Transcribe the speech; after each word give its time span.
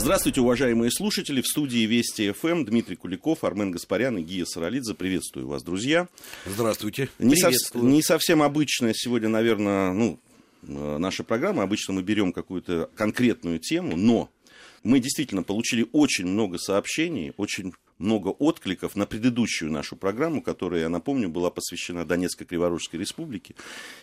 Здравствуйте, 0.00 0.40
уважаемые 0.40 0.90
слушатели. 0.90 1.42
В 1.42 1.46
студии 1.46 1.84
Вести 1.84 2.32
ФМ 2.32 2.64
Дмитрий 2.64 2.96
Куликов, 2.96 3.44
Армен 3.44 3.70
Гаспарян 3.70 4.16
и 4.16 4.22
Гия 4.22 4.46
Саралидзе. 4.46 4.94
Приветствую 4.94 5.46
вас, 5.46 5.62
друзья. 5.62 6.08
Здравствуйте. 6.46 7.10
Не, 7.18 7.36
сов... 7.36 7.52
не 7.74 8.02
совсем 8.02 8.42
обычная 8.42 8.94
сегодня, 8.94 9.28
наверное, 9.28 9.92
ну, 9.92 10.18
э, 10.62 10.96
наша 10.96 11.22
программа. 11.22 11.64
Обычно 11.64 11.92
мы 11.92 12.02
берем 12.02 12.32
какую-то 12.32 12.88
конкретную 12.96 13.58
тему, 13.58 13.94
но 13.98 14.30
мы 14.84 15.00
действительно 15.00 15.42
получили 15.42 15.86
очень 15.92 16.26
много 16.26 16.56
сообщений, 16.56 17.34
очень 17.36 17.74
много 17.98 18.28
откликов 18.28 18.96
на 18.96 19.04
предыдущую 19.04 19.70
нашу 19.70 19.96
программу, 19.96 20.40
которая, 20.40 20.80
я 20.80 20.88
напомню, 20.88 21.28
была 21.28 21.50
посвящена 21.50 22.06
Донецкой 22.06 22.46
Криворожской 22.46 22.98
Республике. 22.98 23.54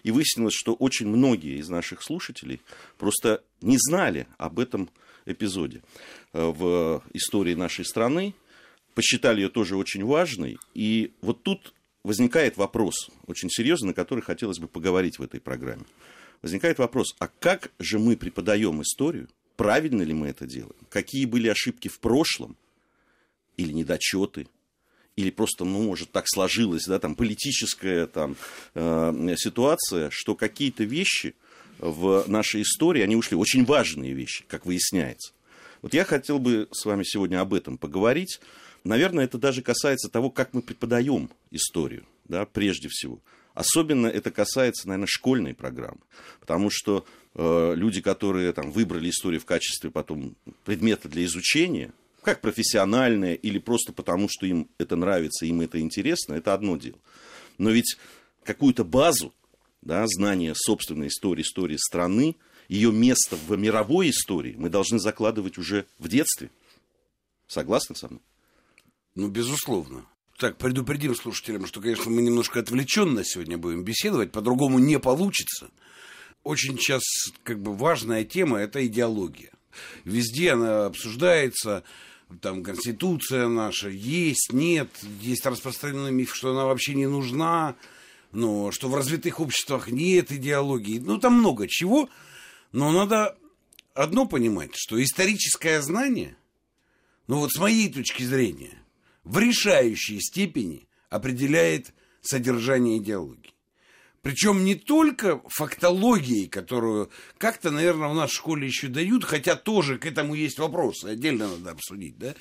И 0.03 0.11
выяснилось, 0.11 0.53
что 0.53 0.75
очень 0.75 1.07
многие 1.07 1.57
из 1.57 1.69
наших 1.69 2.03
слушателей 2.03 2.61
просто 2.99 3.41
не 3.61 3.77
знали 3.79 4.27
об 4.37 4.59
этом 4.59 4.91
эпизоде 5.27 5.83
э, 6.33 6.43
в 6.43 7.03
истории 7.13 7.53
нашей 7.53 7.85
страны, 7.85 8.33
посчитали 8.95 9.41
ее 9.41 9.49
тоже 9.49 9.75
очень 9.75 10.03
важной. 10.03 10.57
И 10.73 11.13
вот 11.21 11.43
тут 11.43 11.73
возникает 12.03 12.57
вопрос, 12.57 13.09
очень 13.25 13.49
серьезный, 13.49 13.89
на 13.89 13.93
который 13.93 14.21
хотелось 14.21 14.59
бы 14.59 14.67
поговорить 14.67 15.19
в 15.19 15.23
этой 15.23 15.39
программе. 15.39 15.83
Возникает 16.41 16.79
вопрос, 16.79 17.15
а 17.19 17.27
как 17.27 17.71
же 17.79 17.99
мы 17.99 18.15
преподаем 18.15 18.81
историю, 18.81 19.27
правильно 19.55 20.03
ли 20.03 20.13
мы 20.13 20.27
это 20.27 20.45
делаем, 20.45 20.75
какие 20.89 21.25
были 21.25 21.47
ошибки 21.47 21.87
в 21.87 21.99
прошлом– 21.99 22.57
или 23.57 23.73
недочеты, 23.73 24.47
или 25.15 25.31
просто, 25.31 25.65
ну, 25.65 25.83
может, 25.83 26.11
так 26.11 26.25
сложилась, 26.27 26.85
да, 26.85 26.99
там, 26.99 27.15
политическая 27.15 28.05
там, 28.05 28.37
э, 28.75 29.35
ситуация, 29.37 30.09
что 30.11 30.35
какие-то 30.35 30.83
вещи 30.83 31.35
в 31.79 32.25
нашей 32.27 32.61
истории, 32.61 33.01
они 33.01 33.15
ушли, 33.15 33.35
очень 33.37 33.65
важные 33.65 34.13
вещи, 34.13 34.45
как 34.47 34.65
выясняется. 34.65 35.33
Вот 35.81 35.93
я 35.93 36.03
хотел 36.03 36.39
бы 36.39 36.67
с 36.71 36.85
вами 36.85 37.03
сегодня 37.03 37.39
об 37.39 37.53
этом 37.53 37.77
поговорить. 37.77 38.39
Наверное, 38.83 39.25
это 39.25 39.37
даже 39.37 39.61
касается 39.61 40.09
того, 40.09 40.29
как 40.29 40.53
мы 40.53 40.61
преподаем 40.61 41.29
историю, 41.51 42.05
да, 42.25 42.45
прежде 42.45 42.87
всего. 42.89 43.19
Особенно 43.53 44.07
это 44.07 44.29
касается, 44.31 44.87
наверное, 44.87 45.07
школьной 45.07 45.53
программы, 45.55 45.99
потому 46.39 46.69
что 46.69 47.05
э, 47.33 47.73
люди, 47.75 48.01
которые 48.01 48.53
там, 48.53 48.71
выбрали 48.71 49.09
историю 49.09 49.41
в 49.41 49.45
качестве 49.45 49.89
потом 49.89 50.35
предмета 50.63 51.09
для 51.09 51.25
изучения, 51.25 51.91
как 52.21 52.41
профессиональное 52.41 53.33
или 53.33 53.57
просто 53.57 53.93
потому, 53.93 54.27
что 54.29 54.45
им 54.45 54.69
это 54.77 54.95
нравится, 54.95 55.45
им 55.45 55.61
это 55.61 55.79
интересно, 55.79 56.35
это 56.35 56.53
одно 56.53 56.77
дело. 56.77 56.99
Но 57.57 57.71
ведь 57.71 57.97
какую-то 58.43 58.83
базу, 58.83 59.33
да, 59.81 60.05
знания 60.07 60.53
собственной 60.55 61.07
истории, 61.07 61.43
истории 61.43 61.77
страны, 61.77 62.35
ее 62.67 62.91
место 62.91 63.35
в 63.35 63.55
мировой 63.57 64.09
истории 64.09 64.55
мы 64.57 64.69
должны 64.69 64.99
закладывать 64.99 65.57
уже 65.57 65.85
в 65.99 66.07
детстве. 66.07 66.51
Согласны 67.47 67.95
со 67.95 68.07
мной? 68.07 68.21
Ну, 69.15 69.29
безусловно. 69.29 70.05
Так, 70.37 70.57
предупредим 70.57 71.15
слушателям, 71.15 71.65
что, 71.65 71.81
конечно, 71.81 72.11
мы 72.11 72.21
немножко 72.21 72.59
отвлеченно 72.59 73.23
сегодня 73.23 73.57
будем 73.57 73.83
беседовать, 73.83 74.31
по-другому 74.31 74.77
не 74.77 74.99
получится. 74.99 75.69
Очень 76.43 76.77
сейчас 76.77 77.01
как 77.43 77.59
бы 77.59 77.75
важная 77.75 78.23
тема– 78.23 78.59
это 78.59 78.85
идеология. 78.85 79.51
Везде 80.03 80.53
она 80.53 80.85
обсуждается, 80.85 81.83
там 82.41 82.63
Конституция 82.63 83.47
наша 83.47 83.89
есть, 83.89 84.49
нет, 84.53 84.89
есть 85.21 85.45
распространенный 85.45 86.11
миф, 86.11 86.35
что 86.35 86.51
она 86.51 86.65
вообще 86.65 86.93
не 86.93 87.07
нужна, 87.07 87.75
но 88.37 88.71
что 88.71 88.87
в 88.87 88.93
развитых 88.93 89.39
обществах 89.39 89.89
нет 89.89 90.31
идеологии, 90.31 90.99
ну 90.99 91.17
там 91.17 91.39
много 91.39 91.67
чего, 91.67 92.07
но 92.71 92.91
надо 92.91 93.35
одно 93.95 94.27
понимать, 94.27 94.73
что 94.75 95.01
историческое 95.03 95.81
знание, 95.81 96.37
ну 97.25 97.39
вот 97.39 97.51
с 97.51 97.57
моей 97.57 97.91
точки 97.91 98.21
зрения, 98.21 98.77
в 99.23 99.39
решающей 99.39 100.21
степени 100.21 100.87
определяет 101.09 101.95
содержание 102.21 102.99
идеологии. 102.99 103.55
Причем 104.21 104.65
не 104.65 104.75
только 104.75 105.41
фактологией, 105.47 106.47
которую 106.47 107.09
как-то, 107.39 107.71
наверное, 107.71 108.09
в 108.09 108.13
нашей 108.13 108.35
школе 108.35 108.67
еще 108.67 108.87
дают, 108.87 109.23
хотя 109.23 109.55
тоже 109.55 109.97
к 109.97 110.05
этому 110.05 110.35
есть 110.35 110.59
вопросы, 110.59 111.05
отдельно 111.05 111.47
надо 111.47 111.71
обсудить, 111.71 112.19
да? 112.19 112.35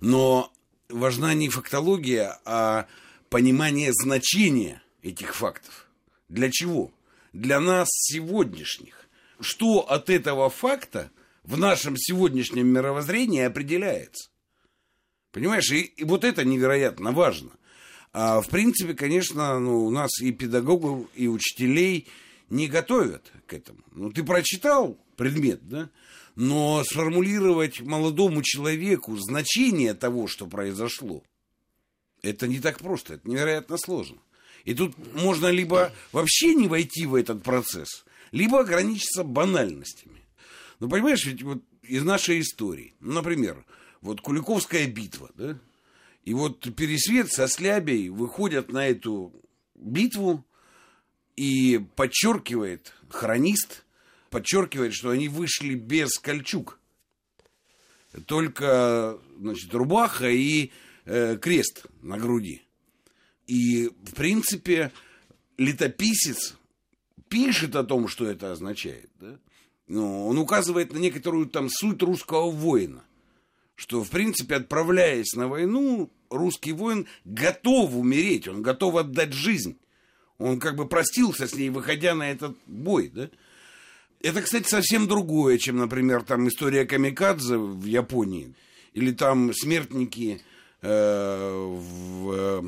Но 0.00 0.52
важна 0.88 1.34
не 1.34 1.50
фактология, 1.50 2.40
а 2.44 2.88
понимание 3.28 3.92
значения 3.92 4.82
этих 5.06 5.34
фактов. 5.34 5.88
Для 6.28 6.50
чего? 6.50 6.92
Для 7.32 7.60
нас 7.60 7.88
сегодняшних. 7.90 9.08
Что 9.40 9.80
от 9.80 10.10
этого 10.10 10.50
факта 10.50 11.10
в 11.44 11.58
нашем 11.58 11.96
сегодняшнем 11.96 12.68
мировоззрении 12.68 13.42
определяется? 13.42 14.30
Понимаешь, 15.32 15.70
и, 15.70 15.80
и 15.80 16.04
вот 16.04 16.24
это 16.24 16.44
невероятно 16.44 17.12
важно– 17.12 17.50
а, 18.18 18.40
в 18.40 18.48
принципе, 18.48 18.94
конечно, 18.94 19.58
ну, 19.58 19.84
у 19.84 19.90
нас 19.90 20.22
и 20.22 20.32
педагогов, 20.32 21.06
и 21.14 21.28
учителей 21.28 22.08
не 22.48 22.66
готовят 22.66 23.30
к 23.46 23.52
этому. 23.52 23.80
Ну, 23.92 24.10
ты 24.10 24.24
прочитал 24.24 24.98
предмет, 25.18 25.68
да? 25.68 25.90
Но 26.34 26.82
сформулировать 26.82 27.82
молодому 27.82 28.40
человеку 28.42 29.18
значение 29.18 29.92
того, 29.92 30.28
что 30.28 30.46
произошло, 30.46 31.22
это 32.22 32.48
не 32.48 32.58
так 32.58 32.78
просто, 32.78 33.14
это 33.14 33.28
невероятно 33.28 33.76
сложно. 33.76 34.16
И 34.66 34.74
тут 34.74 34.94
можно 35.14 35.46
либо 35.46 35.92
вообще 36.10 36.52
не 36.54 36.66
войти 36.66 37.06
в 37.06 37.14
этот 37.14 37.42
процесс, 37.44 38.04
либо 38.32 38.60
ограничиться 38.60 39.22
банальностями. 39.22 40.26
Ну, 40.80 40.88
понимаешь, 40.88 41.24
ведь 41.24 41.42
вот 41.42 41.62
из 41.82 42.02
нашей 42.02 42.40
истории, 42.40 42.92
например, 42.98 43.64
вот 44.00 44.20
Куликовская 44.20 44.88
битва, 44.88 45.30
да, 45.36 45.56
и 46.24 46.34
вот 46.34 46.74
Пересвет 46.74 47.30
со 47.30 47.46
Слябей 47.46 48.08
выходят 48.08 48.72
на 48.72 48.88
эту 48.88 49.32
битву 49.76 50.44
и 51.36 51.80
подчеркивает, 51.94 52.92
хронист, 53.08 53.84
подчеркивает, 54.30 54.94
что 54.94 55.10
они 55.10 55.28
вышли 55.28 55.74
без 55.74 56.18
кольчуг. 56.18 56.80
Только, 58.26 59.20
значит, 59.38 59.72
рубаха 59.72 60.28
и 60.28 60.72
э, 61.04 61.36
крест 61.36 61.86
на 62.02 62.18
груди. 62.18 62.65
И, 63.46 63.90
в 64.02 64.14
принципе, 64.14 64.92
летописец 65.56 66.56
пишет 67.28 67.76
о 67.76 67.84
том, 67.84 68.08
что 68.08 68.26
это 68.26 68.52
означает. 68.52 69.10
Да? 69.20 69.38
Но 69.86 70.26
он 70.26 70.38
указывает 70.38 70.92
на 70.92 70.98
некоторую 70.98 71.46
там 71.46 71.68
суть 71.70 72.02
русского 72.02 72.50
воина. 72.50 73.04
Что, 73.74 74.02
в 74.02 74.10
принципе, 74.10 74.56
отправляясь 74.56 75.34
на 75.34 75.48
войну, 75.48 76.10
русский 76.30 76.72
воин 76.72 77.06
готов 77.24 77.94
умереть, 77.94 78.48
он 78.48 78.62
готов 78.62 78.96
отдать 78.96 79.32
жизнь. 79.32 79.76
Он 80.38 80.58
как 80.58 80.76
бы 80.76 80.86
простился 80.86 81.46
с 81.46 81.54
ней, 81.54 81.70
выходя 81.70 82.14
на 82.14 82.30
этот 82.30 82.56
бой, 82.66 83.10
да? 83.14 83.30
Это, 84.20 84.42
кстати, 84.42 84.68
совсем 84.68 85.06
другое, 85.06 85.58
чем, 85.58 85.76
например, 85.76 86.22
там 86.22 86.48
история 86.48 86.84
Камикадзе 86.84 87.58
в 87.58 87.84
Японии, 87.84 88.54
или 88.92 89.12
там 89.12 89.52
смертники 89.54 90.40
э, 90.80 90.88
в 90.88 92.32
э, 92.32 92.62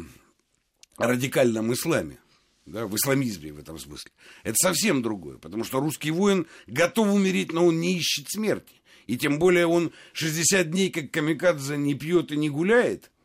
радикальном 1.06 1.72
исламе, 1.72 2.18
да, 2.66 2.86
в 2.86 2.96
исламизме 2.96 3.52
в 3.52 3.58
этом 3.58 3.78
смысле. 3.78 4.10
Это 4.42 4.56
совсем 4.56 5.02
другое, 5.02 5.38
потому 5.38 5.64
что 5.64 5.80
русский 5.80 6.10
воин 6.10 6.46
готов 6.66 7.08
умереть, 7.08 7.52
но 7.52 7.66
он 7.66 7.80
не 7.80 7.96
ищет 7.96 8.28
смерти. 8.28 8.74
И 9.06 9.16
тем 9.16 9.38
более 9.38 9.66
он 9.66 9.92
60 10.12 10.70
дней, 10.70 10.90
как 10.90 11.10
Камикадзе, 11.10 11.76
не 11.76 11.94
пьет 11.94 12.32
и 12.32 12.36
не 12.36 12.50
гуляет– 12.50 13.10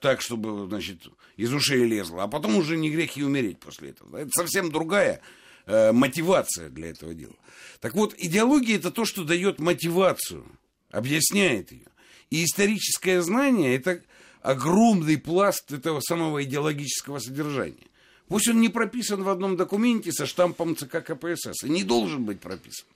так, 0.00 0.20
чтобы, 0.20 0.66
значит, 0.66 1.08
из 1.36 1.52
ушей 1.52 1.84
лезло, 1.84 2.24
а 2.24 2.28
потом 2.28 2.56
уже 2.56 2.76
не 2.76 2.90
грех 2.90 3.16
и 3.16 3.22
умереть 3.22 3.58
после 3.58 3.90
этого. 3.90 4.16
Это 4.16 4.30
совсем 4.32 4.70
другая 4.70 5.20
э, 5.66 5.92
мотивация 5.92 6.68
для 6.68 6.90
этого 6.90 7.14
дела. 7.14 7.34
Так 7.80 7.94
вот, 7.94 8.14
идеология 8.16 8.76
это 8.76 8.90
то, 8.90 9.04
что 9.04 9.24
дает 9.24 9.58
мотивацию, 9.58 10.46
объясняет 10.90 11.72
ее. 11.72 11.86
И 12.30 12.44
историческое 12.44 13.22
знание 13.22 13.74
это 13.74 14.02
огромный 14.42 15.18
пласт 15.18 15.72
этого 15.72 16.00
самого 16.00 16.44
идеологического 16.44 17.18
содержания. 17.18 17.86
Пусть 18.28 18.48
он 18.48 18.60
не 18.60 18.68
прописан 18.68 19.22
в 19.22 19.28
одном 19.28 19.56
документе 19.56 20.12
со 20.12 20.26
штампом 20.26 20.76
ЦК 20.76 21.02
КПСС, 21.04 21.64
и 21.64 21.68
не 21.68 21.84
должен 21.84 22.24
быть 22.24 22.40
прописан. 22.40 22.86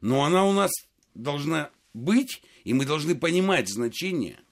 Но 0.00 0.24
она 0.24 0.44
у 0.44 0.52
нас 0.52 0.70
должна 1.14 1.70
быть, 1.94 2.42
и 2.64 2.74
мы 2.74 2.84
должны 2.84 3.14
понимать 3.14 3.68
значение– 3.68 4.38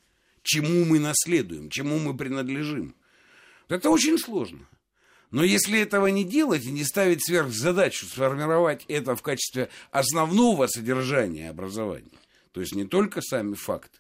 чему 0.47 0.85
мы 0.85 0.99
наследуем, 0.99 1.69
чему 1.69 1.99
мы 1.99 2.17
принадлежим. 2.17 2.95
Это 3.69 3.91
очень 3.91 4.19
сложно. 4.19 4.67
Но 5.33 5.43
если 5.43 5.81
этого 5.81 6.07
не 6.07 6.25
делать 6.25 6.65
и 6.65 6.71
не 6.71 6.85
ставить 6.85 7.25
сверхзадачу 7.25 8.07
сформировать 8.07 8.85
это 8.87 9.17
в 9.17 9.23
качестве 9.23 9.69
основного 9.91 10.69
содержания 10.69 11.51
образования, 11.51 12.19
то 12.53 12.61
есть 12.61 12.75
не 12.75 12.85
только 12.85 13.21
сами 13.21 13.55
факты, 13.55 13.99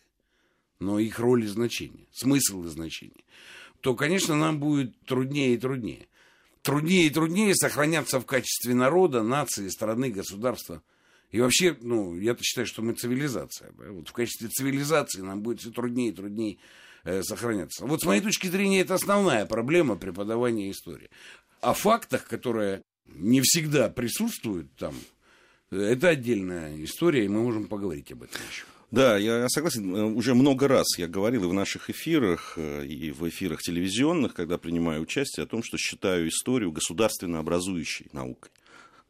но 0.78 0.98
их 0.98 1.18
роль 1.18 1.44
и 1.44 1.48
значение, 1.48 2.06
смысл 2.12 2.64
и 2.64 2.68
значение, 2.68 3.24
то, 3.80 3.94
конечно, 3.94 4.36
нам 4.36 4.58
будет 4.58 4.98
труднее 5.04 5.54
и 5.54 5.58
труднее. 5.58 6.08
Труднее 6.62 7.06
и 7.06 7.10
труднее 7.10 7.54
сохраняться 7.54 8.18
в 8.18 8.26
качестве 8.26 8.74
народа, 8.74 9.22
нации, 9.22 9.68
страны, 9.68 10.10
государства. 10.10 10.82
И 11.30 11.40
вообще, 11.40 11.76
ну, 11.80 12.16
я-то 12.18 12.42
считаю, 12.42 12.66
что 12.66 12.82
мы 12.82 12.94
цивилизация. 12.94 13.70
Да? 13.78 13.92
Вот 13.92 14.08
в 14.08 14.12
качестве 14.12 14.48
цивилизации 14.48 15.20
нам 15.20 15.42
будет 15.42 15.60
все 15.60 15.70
труднее 15.70 16.10
и 16.10 16.14
труднее 16.14 16.58
э, 17.04 17.22
сохраняться. 17.22 17.86
Вот 17.86 18.00
с 18.00 18.04
моей 18.04 18.20
точки 18.20 18.48
зрения, 18.48 18.80
это 18.80 18.94
основная 18.94 19.46
проблема 19.46 19.96
преподавания 19.96 20.70
истории. 20.70 21.08
О 21.60 21.72
фактах, 21.72 22.26
которые 22.26 22.82
не 23.06 23.40
всегда 23.42 23.88
присутствуют 23.88 24.74
там, 24.76 24.94
это 25.70 26.08
отдельная 26.08 26.82
история, 26.84 27.24
и 27.24 27.28
мы 27.28 27.42
можем 27.42 27.66
поговорить 27.66 28.10
об 28.12 28.22
этом 28.24 28.40
еще. 28.50 28.64
Да, 28.90 29.18
я 29.18 29.48
согласен. 29.48 29.94
Э, 29.94 30.04
уже 30.04 30.34
много 30.34 30.68
раз 30.68 30.86
я 30.96 31.08
говорил 31.08 31.44
и 31.44 31.48
в 31.48 31.52
наших 31.52 31.90
эфирах, 31.90 32.54
э, 32.56 32.86
и 32.86 33.10
в 33.10 33.28
эфирах 33.28 33.60
телевизионных, 33.60 34.34
когда 34.34 34.58
принимаю 34.58 35.02
участие, 35.02 35.44
о 35.44 35.46
том, 35.46 35.62
что 35.64 35.76
считаю 35.76 36.28
историю 36.28 36.70
государственно 36.70 37.40
образующей 37.40 38.06
наукой, 38.12 38.50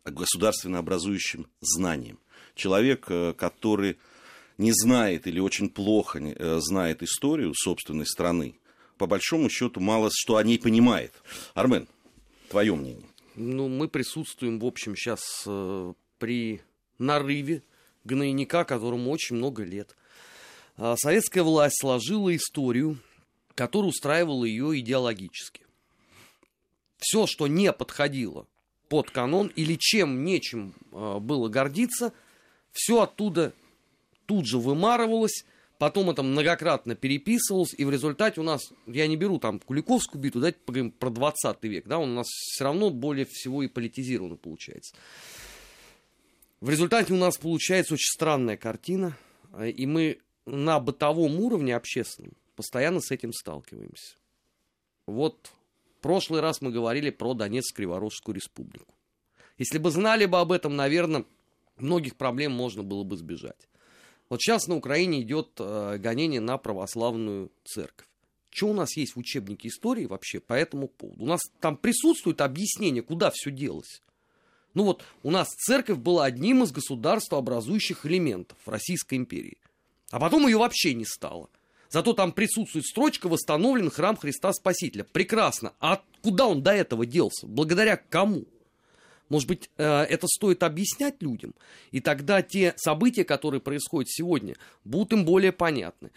государственно 0.04 0.78
образующим 0.78 1.46
знанием. 1.60 2.18
Человек, 2.54 3.06
э, 3.10 3.34
который 3.36 3.98
не 4.56 4.72
знает 4.72 5.26
или 5.26 5.40
очень 5.40 5.68
плохо 5.68 6.18
знает 6.60 7.02
историю 7.02 7.52
собственной 7.54 8.06
страны, 8.06 8.58
по 8.96 9.06
большому 9.06 9.50
счету 9.50 9.80
мало 9.80 10.08
что 10.10 10.38
о 10.38 10.42
ней 10.42 10.58
понимает. 10.58 11.12
Армен, 11.52 11.86
твое 12.48 12.74
мнение? 12.74 13.06
Ну, 13.34 13.68
мы 13.68 13.86
присутствуем, 13.88 14.58
в 14.58 14.64
общем, 14.64 14.96
сейчас 14.96 15.46
при 16.18 16.62
нарыве 16.98 17.62
гнойника, 18.06 18.64
которому 18.64 19.10
очень 19.10 19.36
много 19.36 19.64
лет. 19.64 19.96
А 20.76 20.96
советская 20.96 21.42
власть 21.42 21.80
сложила 21.80 22.34
историю, 22.34 22.98
которая 23.54 23.90
устраивала 23.90 24.44
ее 24.44 24.78
идеологически. 24.80 25.62
Все, 26.98 27.26
что 27.26 27.46
не 27.46 27.72
подходило 27.72 28.46
под 28.88 29.10
канон 29.10 29.48
или 29.56 29.76
чем 29.78 30.24
нечем 30.24 30.74
э, 30.92 31.18
было 31.18 31.48
гордиться, 31.48 32.12
все 32.72 33.02
оттуда 33.02 33.52
тут 34.26 34.46
же 34.46 34.58
вымарывалось, 34.58 35.44
потом 35.78 36.10
это 36.10 36.22
многократно 36.22 36.94
переписывалось, 36.94 37.74
и 37.76 37.84
в 37.84 37.90
результате 37.90 38.40
у 38.40 38.44
нас, 38.44 38.72
я 38.86 39.06
не 39.06 39.16
беру 39.16 39.38
там 39.38 39.60
Куликовскую 39.60 40.20
битву, 40.20 40.40
давайте 40.40 40.58
поговорим 40.64 40.90
про 40.90 41.10
20 41.10 41.62
век, 41.64 41.86
да, 41.86 41.98
он 41.98 42.10
у 42.10 42.14
нас 42.14 42.26
все 42.26 42.64
равно 42.64 42.90
более 42.90 43.26
всего 43.28 43.62
и 43.62 43.68
политизировано 43.68 44.36
получается. 44.36 44.94
В 46.60 46.70
результате 46.70 47.12
у 47.12 47.16
нас 47.16 47.36
получается 47.36 47.94
очень 47.94 48.12
странная 48.12 48.56
картина, 48.56 49.16
э, 49.52 49.70
и 49.70 49.84
мы 49.84 50.20
на 50.46 50.80
бытовом 50.80 51.38
уровне 51.40 51.76
общественном 51.76 52.32
постоянно 52.54 53.00
с 53.00 53.10
этим 53.10 53.32
сталкиваемся. 53.32 54.16
Вот 55.06 55.52
в 55.98 56.02
прошлый 56.02 56.40
раз 56.40 56.62
мы 56.62 56.70
говорили 56.70 57.10
про 57.10 57.34
Донецк-Криворожскую 57.34 58.34
республику. 58.34 58.94
Если 59.58 59.78
бы 59.78 59.90
знали 59.90 60.24
бы 60.24 60.38
об 60.38 60.50
этом, 60.50 60.76
наверное, 60.76 61.24
многих 61.76 62.16
проблем 62.16 62.52
можно 62.52 62.82
было 62.82 63.04
бы 63.04 63.16
избежать. 63.16 63.68
Вот 64.28 64.40
сейчас 64.40 64.66
на 64.66 64.76
Украине 64.76 65.20
идет 65.20 65.50
э, 65.58 65.98
гонение 65.98 66.40
на 66.40 66.56
православную 66.56 67.52
церковь. 67.64 68.06
Что 68.50 68.68
у 68.68 68.72
нас 68.72 68.96
есть 68.96 69.14
в 69.14 69.18
учебнике 69.18 69.68
истории 69.68 70.06
вообще 70.06 70.40
по 70.40 70.54
этому 70.54 70.88
поводу? 70.88 71.22
У 71.22 71.26
нас 71.26 71.40
там 71.60 71.76
присутствует 71.76 72.40
объяснение, 72.40 73.02
куда 73.02 73.30
все 73.30 73.50
делось. 73.50 74.00
Ну 74.76 74.84
вот, 74.84 75.02
у 75.22 75.30
нас 75.30 75.48
церковь 75.48 75.96
была 75.96 76.26
одним 76.26 76.62
из 76.62 76.70
государствообразующих 76.70 78.04
элементов 78.04 78.58
Российской 78.66 79.14
империи. 79.14 79.56
А 80.10 80.20
потом 80.20 80.46
ее 80.46 80.58
вообще 80.58 80.92
не 80.92 81.06
стало. 81.06 81.48
Зато 81.88 82.12
там 82.12 82.30
присутствует 82.30 82.84
строчка 82.84 83.30
«Восстановлен 83.30 83.90
храм 83.90 84.18
Христа 84.18 84.52
Спасителя». 84.52 85.04
Прекрасно. 85.04 85.72
А 85.80 86.02
куда 86.20 86.46
он 86.46 86.62
до 86.62 86.72
этого 86.72 87.06
делся? 87.06 87.46
Благодаря 87.46 87.96
кому? 87.96 88.44
Может 89.30 89.48
быть, 89.48 89.70
э, 89.78 89.82
это 89.82 90.26
стоит 90.26 90.62
объяснять 90.62 91.22
людям? 91.22 91.54
И 91.90 92.00
тогда 92.00 92.42
те 92.42 92.74
события, 92.76 93.24
которые 93.24 93.62
происходят 93.62 94.10
сегодня, 94.10 94.56
будут 94.84 95.14
им 95.14 95.24
более 95.24 95.52
понятны. 95.52 96.10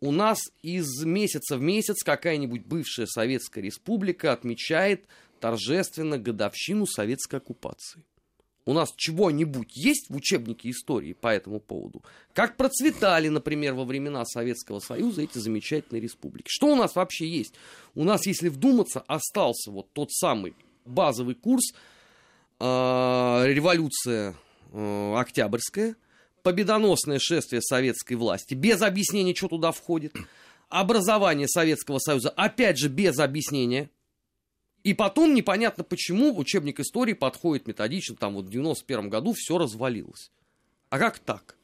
У 0.00 0.10
нас 0.10 0.38
из 0.62 1.04
месяца 1.04 1.58
в 1.58 1.60
месяц 1.60 2.02
какая-нибудь 2.02 2.64
бывшая 2.64 3.06
Советская 3.06 3.62
Республика 3.62 4.32
отмечает 4.32 5.04
торжественно 5.40 6.18
годовщину 6.18 6.86
советской 6.86 7.36
оккупации. 7.36 8.04
У 8.68 8.72
нас 8.72 8.92
чего-нибудь 8.96 9.76
есть 9.76 10.10
в 10.10 10.16
учебнике 10.16 10.70
истории 10.70 11.12
по 11.12 11.28
этому 11.28 11.60
поводу? 11.60 12.02
Как 12.34 12.56
процветали, 12.56 13.28
например, 13.28 13.74
во 13.74 13.84
времена 13.84 14.24
Советского 14.24 14.80
Союза 14.80 15.22
эти 15.22 15.38
замечательные 15.38 16.02
республики? 16.02 16.48
Что 16.48 16.72
у 16.72 16.74
нас 16.74 16.96
вообще 16.96 17.28
есть? 17.28 17.54
У 17.94 18.02
нас, 18.02 18.26
если 18.26 18.48
вдуматься, 18.48 19.04
остался 19.06 19.70
вот 19.70 19.92
тот 19.92 20.10
самый 20.10 20.56
базовый 20.84 21.36
курс 21.36 21.74
э, 22.58 22.64
революция 22.64 24.34
э, 24.72 25.14
Октябрьская, 25.16 25.94
победоносное 26.42 27.20
шествие 27.20 27.62
советской 27.62 28.14
власти, 28.14 28.54
без 28.54 28.82
объяснения, 28.82 29.34
что 29.34 29.46
туда 29.46 29.70
входит, 29.70 30.12
образование 30.68 31.46
Советского 31.46 32.00
Союза, 32.00 32.30
опять 32.30 32.78
же, 32.78 32.88
без 32.88 33.18
объяснения, 33.20 33.90
и 34.86 34.94
потом 34.94 35.34
непонятно 35.34 35.82
почему 35.82 36.38
учебник 36.38 36.78
истории 36.78 37.12
подходит 37.12 37.66
методично, 37.66 38.14
там 38.14 38.34
вот 38.34 38.44
в 38.44 38.50
91 38.50 39.08
году 39.08 39.34
все 39.36 39.58
развалилось. 39.58 40.30
А 40.90 41.00
как 41.00 41.18
так? 41.18 41.56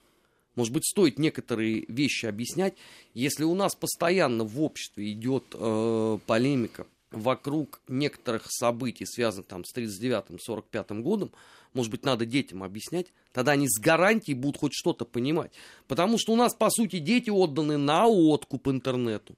Может 0.57 0.73
быть, 0.73 0.85
стоит 0.85 1.21
некоторые 1.21 1.85
вещи 1.87 2.27
объяснять, 2.27 2.75
если 3.15 3.45
у 3.45 3.55
нас 3.55 3.77
постоянно 3.77 4.43
в 4.43 4.61
обществе 4.61 5.13
идет 5.13 5.45
э, 5.55 6.19
полемика 6.27 6.89
вокруг 7.13 7.81
некоторых 7.87 8.47
событий, 8.49 9.07
связанных 9.07 9.47
там 9.47 9.65
с 9.65 9.73
39-45 9.73 11.01
годом, 11.03 11.31
может 11.75 11.93
быть, 11.93 12.05
надо 12.05 12.27
детям 12.27 12.65
объяснять, 12.65 13.13
тогда 13.33 13.53
они 13.53 13.69
с 13.69 13.81
гарантией 13.81 14.35
будут 14.35 14.59
хоть 14.59 14.75
что-то 14.75 15.05
понимать. 15.05 15.53
Потому 15.87 16.19
что 16.19 16.33
у 16.33 16.37
нас, 16.37 16.57
по 16.57 16.71
сути, 16.71 16.99
дети 16.99 17.31
отданы 17.31 17.77
на 17.77 18.09
откуп 18.09 18.67
интернету, 18.67 19.37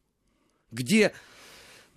где 0.72 1.12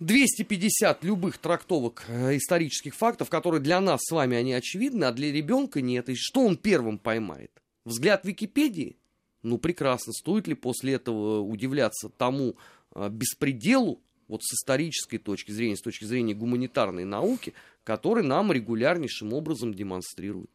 250 0.00 1.02
любых 1.02 1.38
трактовок 1.38 2.04
э, 2.08 2.36
исторических 2.36 2.94
фактов, 2.94 3.30
которые 3.30 3.60
для 3.60 3.80
нас 3.80 4.00
с 4.04 4.12
вами 4.12 4.36
они 4.36 4.52
очевидны, 4.52 5.04
а 5.04 5.12
для 5.12 5.32
ребенка 5.32 5.80
нет. 5.80 6.08
И 6.08 6.14
что 6.14 6.42
он 6.46 6.56
первым 6.56 6.98
поймает? 6.98 7.50
Взгляд 7.84 8.24
Википедии? 8.24 8.96
Ну, 9.42 9.58
прекрасно. 9.58 10.12
Стоит 10.12 10.46
ли 10.46 10.54
после 10.54 10.94
этого 10.94 11.40
удивляться 11.40 12.08
тому 12.10 12.56
э, 12.94 13.08
беспределу, 13.10 14.00
вот 14.28 14.42
с 14.44 14.52
исторической 14.54 15.18
точки 15.18 15.50
зрения, 15.50 15.76
с 15.76 15.80
точки 15.82 16.04
зрения 16.04 16.34
гуманитарной 16.34 17.04
науки, 17.04 17.54
который 17.82 18.22
нам 18.22 18.52
регулярнейшим 18.52 19.32
образом 19.32 19.74
демонстрирует? 19.74 20.50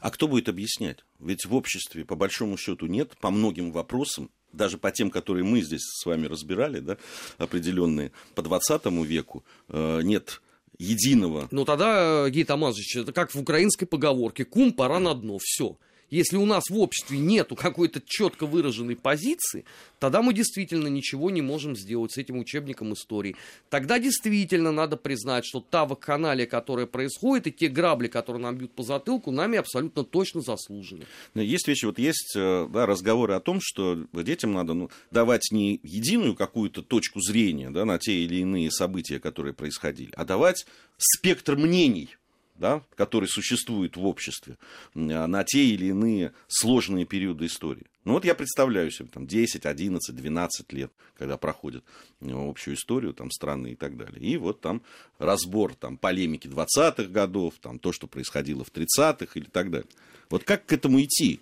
А 0.00 0.10
кто 0.10 0.28
будет 0.28 0.48
объяснять? 0.48 0.98
Ведь 1.18 1.46
в 1.46 1.54
обществе, 1.54 2.04
по 2.04 2.16
большому 2.16 2.58
счету, 2.58 2.86
нет 2.86 3.16
по 3.18 3.30
многим 3.30 3.72
вопросам 3.72 4.30
даже 4.52 4.78
по 4.78 4.90
тем, 4.90 5.10
которые 5.10 5.44
мы 5.44 5.60
здесь 5.62 5.82
с 5.82 6.04
вами 6.06 6.26
разбирали, 6.26 6.80
да, 6.80 6.96
определенные, 7.38 8.12
по 8.34 8.42
20 8.42 8.86
веку, 9.04 9.44
э, 9.68 10.00
нет 10.02 10.40
единого. 10.78 11.48
Ну 11.50 11.64
тогда, 11.64 12.28
Гей 12.30 12.44
Тамазович, 12.44 12.96
это 12.96 13.12
как 13.12 13.34
в 13.34 13.40
украинской 13.40 13.86
поговорке 13.86 14.44
«кум, 14.44 14.72
пора 14.72 14.98
на 14.98 15.14
дно», 15.14 15.38
все 15.40 15.78
если 16.10 16.36
у 16.36 16.44
нас 16.44 16.64
в 16.68 16.78
обществе 16.78 17.18
нету 17.18 17.56
какой-то 17.56 18.02
четко 18.04 18.46
выраженной 18.46 18.96
позиции, 18.96 19.64
тогда 19.98 20.22
мы 20.22 20.34
действительно 20.34 20.88
ничего 20.88 21.30
не 21.30 21.42
можем 21.42 21.76
сделать 21.76 22.12
с 22.12 22.18
этим 22.18 22.38
учебником 22.38 22.92
истории. 22.92 23.36
Тогда 23.68 23.98
действительно 23.98 24.72
надо 24.72 24.96
признать, 24.96 25.44
что 25.44 25.60
та 25.60 25.86
вакханалия, 25.86 26.46
которая 26.46 26.86
происходит, 26.86 27.46
и 27.46 27.52
те 27.52 27.68
грабли, 27.68 28.08
которые 28.08 28.42
нам 28.42 28.56
бьют 28.56 28.72
по 28.72 28.82
затылку, 28.82 29.30
нами 29.30 29.58
абсолютно 29.58 30.04
точно 30.04 30.40
заслужены. 30.40 31.04
Есть 31.34 31.68
вещи, 31.68 31.84
вот 31.84 31.98
есть 31.98 32.34
э, 32.36 32.68
да, 32.72 32.86
разговоры 32.86 33.34
о 33.34 33.40
том, 33.40 33.58
что 33.62 34.06
детям 34.12 34.52
надо 34.52 34.74
ну, 34.74 34.90
давать 35.10 35.48
не 35.52 35.80
единую 35.82 36.34
какую-то 36.34 36.82
точку 36.82 37.20
зрения 37.20 37.70
да, 37.70 37.84
на 37.84 37.98
те 37.98 38.12
или 38.12 38.36
иные 38.36 38.70
события, 38.70 39.20
которые 39.20 39.54
происходили, 39.54 40.10
а 40.16 40.24
давать 40.24 40.66
спектр 40.98 41.56
мнений 41.56 42.16
да, 42.60 42.84
который 42.94 43.26
существует 43.26 43.96
в 43.96 44.04
обществе 44.04 44.58
на 44.94 45.42
те 45.44 45.64
или 45.64 45.86
иные 45.86 46.32
сложные 46.46 47.06
периоды 47.06 47.46
истории. 47.46 47.86
Ну 48.04 48.12
вот 48.12 48.24
я 48.24 48.34
представляю 48.34 48.90
себе 48.90 49.08
там 49.08 49.26
10, 49.26 49.66
11, 49.66 50.14
12 50.14 50.72
лет, 50.72 50.92
когда 51.16 51.36
проходят 51.36 51.84
э, 52.20 52.30
общую 52.32 52.76
историю 52.76 53.12
там 53.12 53.30
страны 53.30 53.72
и 53.72 53.74
так 53.74 53.96
далее. 53.96 54.20
И 54.20 54.36
вот 54.36 54.60
там 54.60 54.82
разбор 55.18 55.74
там 55.74 55.96
полемики 55.96 56.46
20-х 56.46 57.04
годов, 57.04 57.54
там 57.60 57.78
то, 57.78 57.92
что 57.92 58.06
происходило 58.06 58.64
в 58.64 58.72
30-х 58.72 59.32
или 59.34 59.46
так 59.46 59.70
далее. 59.70 59.88
Вот 60.28 60.44
как 60.44 60.66
к 60.66 60.72
этому 60.72 61.02
идти? 61.02 61.40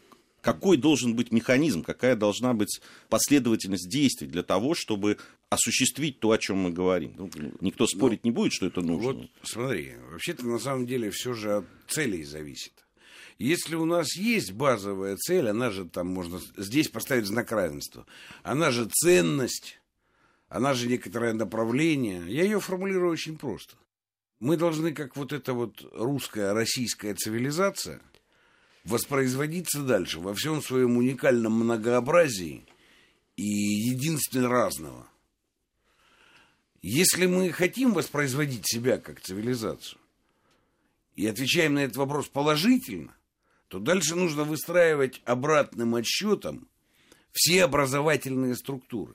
Какой 0.53 0.77
должен 0.77 1.15
быть 1.15 1.33
механизм, 1.33 1.83
какая 1.83 2.17
должна 2.17 2.55
быть 2.55 2.81
последовательность 3.09 3.89
действий 3.89 4.27
для 4.27 4.43
того, 4.43 4.75
чтобы 4.75 5.19
осуществить 5.51 6.21
то, 6.21 6.31
о 6.31 6.39
чем 6.39 6.59
мы 6.59 6.71
говорим. 6.71 7.15
Ну, 7.17 7.31
никто 7.61 7.85
ну, 7.85 7.89
спорить 7.89 8.21
ну, 8.25 8.31
не 8.31 8.35
будет, 8.35 8.53
что 8.53 8.67
это 8.67 8.81
нужно. 8.81 9.13
Вот 9.13 9.31
смотри, 9.43 9.93
вообще-то 10.11 10.47
на 10.47 10.59
самом 10.59 10.87
деле 10.87 11.11
все 11.11 11.33
же 11.35 11.57
от 11.57 11.65
целей 11.89 12.25
зависит. 12.25 12.73
Если 13.39 13.77
у 13.77 13.85
нас 13.85 14.17
есть 14.17 14.53
базовая 14.53 15.17
цель, 15.17 15.49
она 15.49 15.71
же 15.71 15.85
там 15.85 16.09
можно 16.09 16.41
здесь 16.57 16.89
поставить 16.89 17.27
знак 17.27 17.53
равенства, 17.53 18.05
она 18.43 18.73
же 18.73 18.87
ценность, 18.87 19.81
она 20.49 20.75
же 20.75 20.89
некоторое 20.89 21.33
направление, 21.33 22.25
я 22.27 22.43
ее 22.43 22.59
формулирую 22.59 23.13
очень 23.13 23.39
просто. 23.39 23.77
Мы 24.41 24.57
должны, 24.57 24.93
как 24.93 25.17
вот 25.17 25.33
эта 25.33 25.53
вот 25.53 25.85
русская, 25.93 26.53
российская 26.53 27.15
цивилизация, 27.15 28.01
воспроизводиться 28.89 29.83
дальше 29.83 30.19
во 30.19 30.35
всем 30.35 30.63
своем 30.63 30.97
уникальном 30.97 31.53
многообразии 31.53 32.65
и 33.37 33.45
единственно 33.45 34.49
разного. 34.49 35.07
Если 36.81 37.27
мы 37.27 37.53
хотим 37.53 37.93
воспроизводить 37.93 38.67
себя 38.67 38.99
как 38.99 39.21
цивилизацию 39.21 40.01
и 41.17 41.27
отвечаем 41.27 41.75
на 41.75 41.81
этот 41.81 41.97
вопрос 41.97 42.29
положительно, 42.29 43.15
то 43.69 43.79
дальше 43.79 44.15
нужно 44.15 44.45
выстраивать 44.45 45.21
обратным 45.25 45.95
отсчетом 45.95 46.67
все 47.33 47.65
образовательные 47.65 48.57
структуры. 48.57 49.15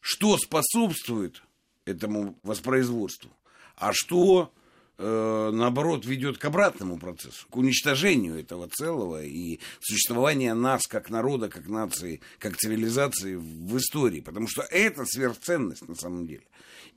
Что 0.00 0.38
способствует 0.38 1.42
этому 1.84 2.38
воспроизводству, 2.44 3.30
а 3.74 3.92
что 3.92 4.52
наоборот, 4.98 6.04
ведет 6.04 6.38
к 6.38 6.44
обратному 6.44 6.98
процессу, 6.98 7.46
к 7.48 7.56
уничтожению 7.56 8.38
этого 8.38 8.68
целого 8.68 9.22
и 9.22 9.60
существования 9.80 10.54
нас 10.54 10.86
как 10.88 11.08
народа, 11.08 11.48
как 11.48 11.68
нации, 11.68 12.20
как 12.38 12.56
цивилизации 12.56 13.36
в 13.36 13.76
истории. 13.76 14.20
Потому 14.20 14.48
что 14.48 14.62
это 14.62 15.04
сверхценность 15.06 15.88
на 15.88 15.94
самом 15.94 16.26
деле. 16.26 16.42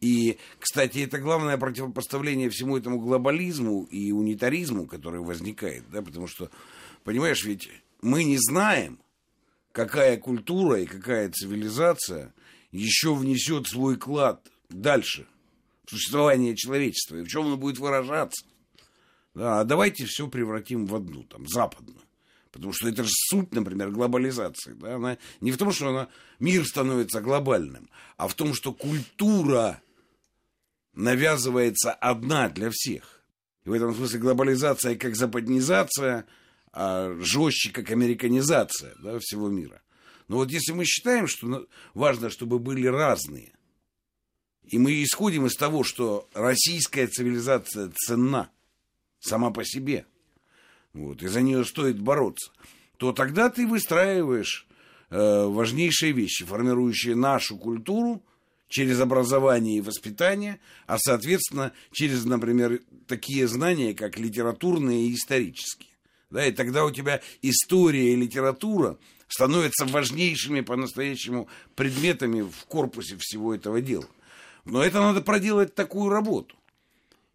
И, 0.02 0.40
кстати, 0.60 1.00
это 1.00 1.20
главное 1.20 1.58
противопоставление 1.58 2.50
всему 2.50 2.76
этому 2.76 3.00
глобализму 3.00 3.84
и 3.84 4.12
унитаризму, 4.12 4.88
который 4.88 5.22
возникает. 5.22 5.84
Да? 5.92 6.02
Потому 6.02 6.28
что, 6.28 6.50
понимаешь, 7.04 7.46
ведь 7.46 7.70
мы 8.02 8.24
не 8.24 8.38
знаем, 8.40 9.00
какая 9.72 10.18
культура 10.18 10.82
и 10.82 10.88
какая 10.88 11.30
цивилизация 11.30 12.34
еще 12.72 13.14
внесет 13.14 13.68
свой 13.68 13.96
клад 13.96 14.48
дальше 14.70 15.28
существования 15.88 16.56
человечества, 16.56 17.18
и 17.18 17.24
в 17.24 17.28
чем 17.28 17.48
оно 17.48 17.58
будет 17.58 17.80
выражаться. 17.80 18.46
Да, 19.34 19.62
а 19.62 19.64
давайте 19.64 20.06
все 20.06 20.28
превратим 20.28 20.86
в 20.86 20.96
одну, 20.96 21.24
там, 21.24 21.48
западную. 21.48 22.02
Потому 22.52 22.74
что 22.74 22.90
это 22.90 23.04
же 23.04 23.10
суть, 23.12 23.54
например, 23.54 23.92
глобализации. 23.92 24.74
Да? 24.74 24.96
Она 24.96 25.18
не 25.40 25.52
в 25.52 25.58
том, 25.58 25.72
что 25.72 25.90
она, 25.90 26.10
мир 26.40 26.66
становится 26.66 27.22
глобальным, 27.22 27.90
а 28.18 28.28
в 28.28 28.34
том, 28.34 28.54
что 28.54 28.74
культура 28.74 29.82
навязывается 30.94 31.94
одна 31.94 32.50
для 32.50 32.70
всех. 32.70 33.24
И 33.64 33.70
в 33.70 33.74
этом 33.74 33.96
смысле 33.96 34.20
глобализация 34.20 34.96
как 34.98 35.16
западнизация, 35.16 36.26
а 36.74 37.16
жестче 37.22 37.72
как 37.72 37.90
американизация 37.92 38.96
да, 39.02 39.18
всего 39.20 39.50
мира. 39.50 39.82
Но 40.28 40.38
вот 40.38 40.52
если 40.52 40.74
мы 40.74 40.84
считаем, 40.84 41.28
что 41.28 41.68
важно, 41.94 42.30
чтобы 42.30 42.60
были 42.60 42.88
разные 42.88 43.54
и 44.64 44.78
мы 44.78 45.04
исходим 45.04 45.46
из 45.46 45.56
того, 45.56 45.84
что 45.84 46.30
российская 46.34 47.08
цивилизация 47.08 47.92
ценна 47.96 48.50
сама 49.20 49.52
по 49.52 49.64
себе, 49.64 50.06
вот, 50.94 51.24
и 51.24 51.28
за 51.28 51.42
нее 51.42 51.66
стоит 51.66 52.00
бороться, 52.00 52.52
то 52.98 53.14
тогда 53.14 53.50
ты 53.50 53.66
выстраиваешь 53.66 54.68
э, 55.10 55.46
важнейшие 55.46 56.12
вещи, 56.12 56.46
формирующие 56.46 57.16
нашу 57.16 57.58
культуру 57.58 58.24
через 58.72 59.00
образование 59.00 59.78
и 59.78 59.82
воспитание, 59.82 60.60
а, 60.88 60.98
соответственно, 60.98 61.74
через, 61.92 62.26
например, 62.26 62.82
такие 63.08 63.48
знания, 63.48 63.94
как 63.94 64.18
литературные 64.18 65.08
и 65.08 65.16
исторические. 65.16 65.90
Да, 66.30 66.46
и 66.46 66.52
тогда 66.52 66.86
у 66.86 66.92
тебя 66.92 67.22
история 67.42 68.14
и 68.14 68.16
литература 68.16 68.98
становятся 69.28 69.86
важнейшими 69.86 70.62
по-настоящему 70.62 71.50
предметами 71.76 72.42
в 72.42 72.66
корпусе 72.68 73.18
всего 73.20 73.54
этого 73.54 73.82
дела. 73.82 74.08
Но 74.66 74.84
это 74.84 75.00
надо 75.00 75.22
проделать 75.22 75.76
такую 75.76 76.10
работу. 76.10 76.56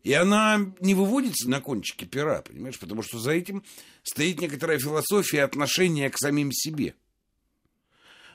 И 0.03 0.13
она 0.13 0.61
не 0.81 0.95
выводится 0.95 1.51
на 1.51 1.61
кончике 1.61 2.07
пера, 2.07 2.41
понимаешь, 2.43 2.79
потому 2.79 3.03
что 3.03 3.19
за 3.19 3.33
этим 3.33 3.65
стоит 4.05 4.41
некоторая 4.41 4.79
философия 4.79 5.43
отношения 5.43 6.09
к 6.11 6.19
самим 6.19 6.53
себе. 6.53 6.95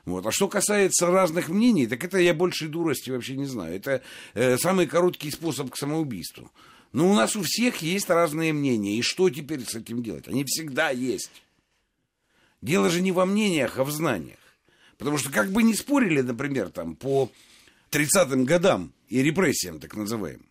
Вот. 0.03 0.25
А 0.25 0.31
что 0.31 0.47
касается 0.49 1.07
разных 1.07 1.47
мнений, 1.47 1.87
так 1.87 2.03
это 2.03 2.17
я 2.17 2.33
большей 2.33 2.67
дурости 2.67 3.09
вообще 3.09 3.37
не 3.37 3.45
знаю. 3.45 3.75
Это 3.75 4.01
э, 4.33 4.57
самый 4.57 4.87
короткий 4.87 5.31
способ 5.31 5.71
к 5.71 5.77
самоубийству. 5.77 6.51
Но 6.91 7.09
у 7.09 7.15
нас 7.15 7.35
у 7.35 7.43
всех 7.43 7.81
есть 7.81 8.09
разные 8.09 8.51
мнения. 8.51 8.97
И 8.97 9.01
что 9.01 9.29
теперь 9.29 9.63
с 9.63 9.75
этим 9.75 10.03
делать? 10.03 10.27
Они 10.27 10.43
всегда 10.43 10.89
есть. 10.89 11.43
Дело 12.61 12.89
же 12.89 13.01
не 13.01 13.11
во 13.11 13.25
мнениях, 13.25 13.77
а 13.77 13.83
в 13.83 13.91
знаниях. 13.91 14.39
Потому 14.97 15.17
что 15.17 15.31
как 15.31 15.51
бы 15.51 15.63
не 15.63 15.73
спорили, 15.73 16.21
например, 16.21 16.69
там, 16.69 16.95
по 16.95 17.31
30-м 17.91 18.45
годам 18.45 18.93
и 19.09 19.21
репрессиям, 19.21 19.79
так 19.79 19.95
называемым. 19.95 20.45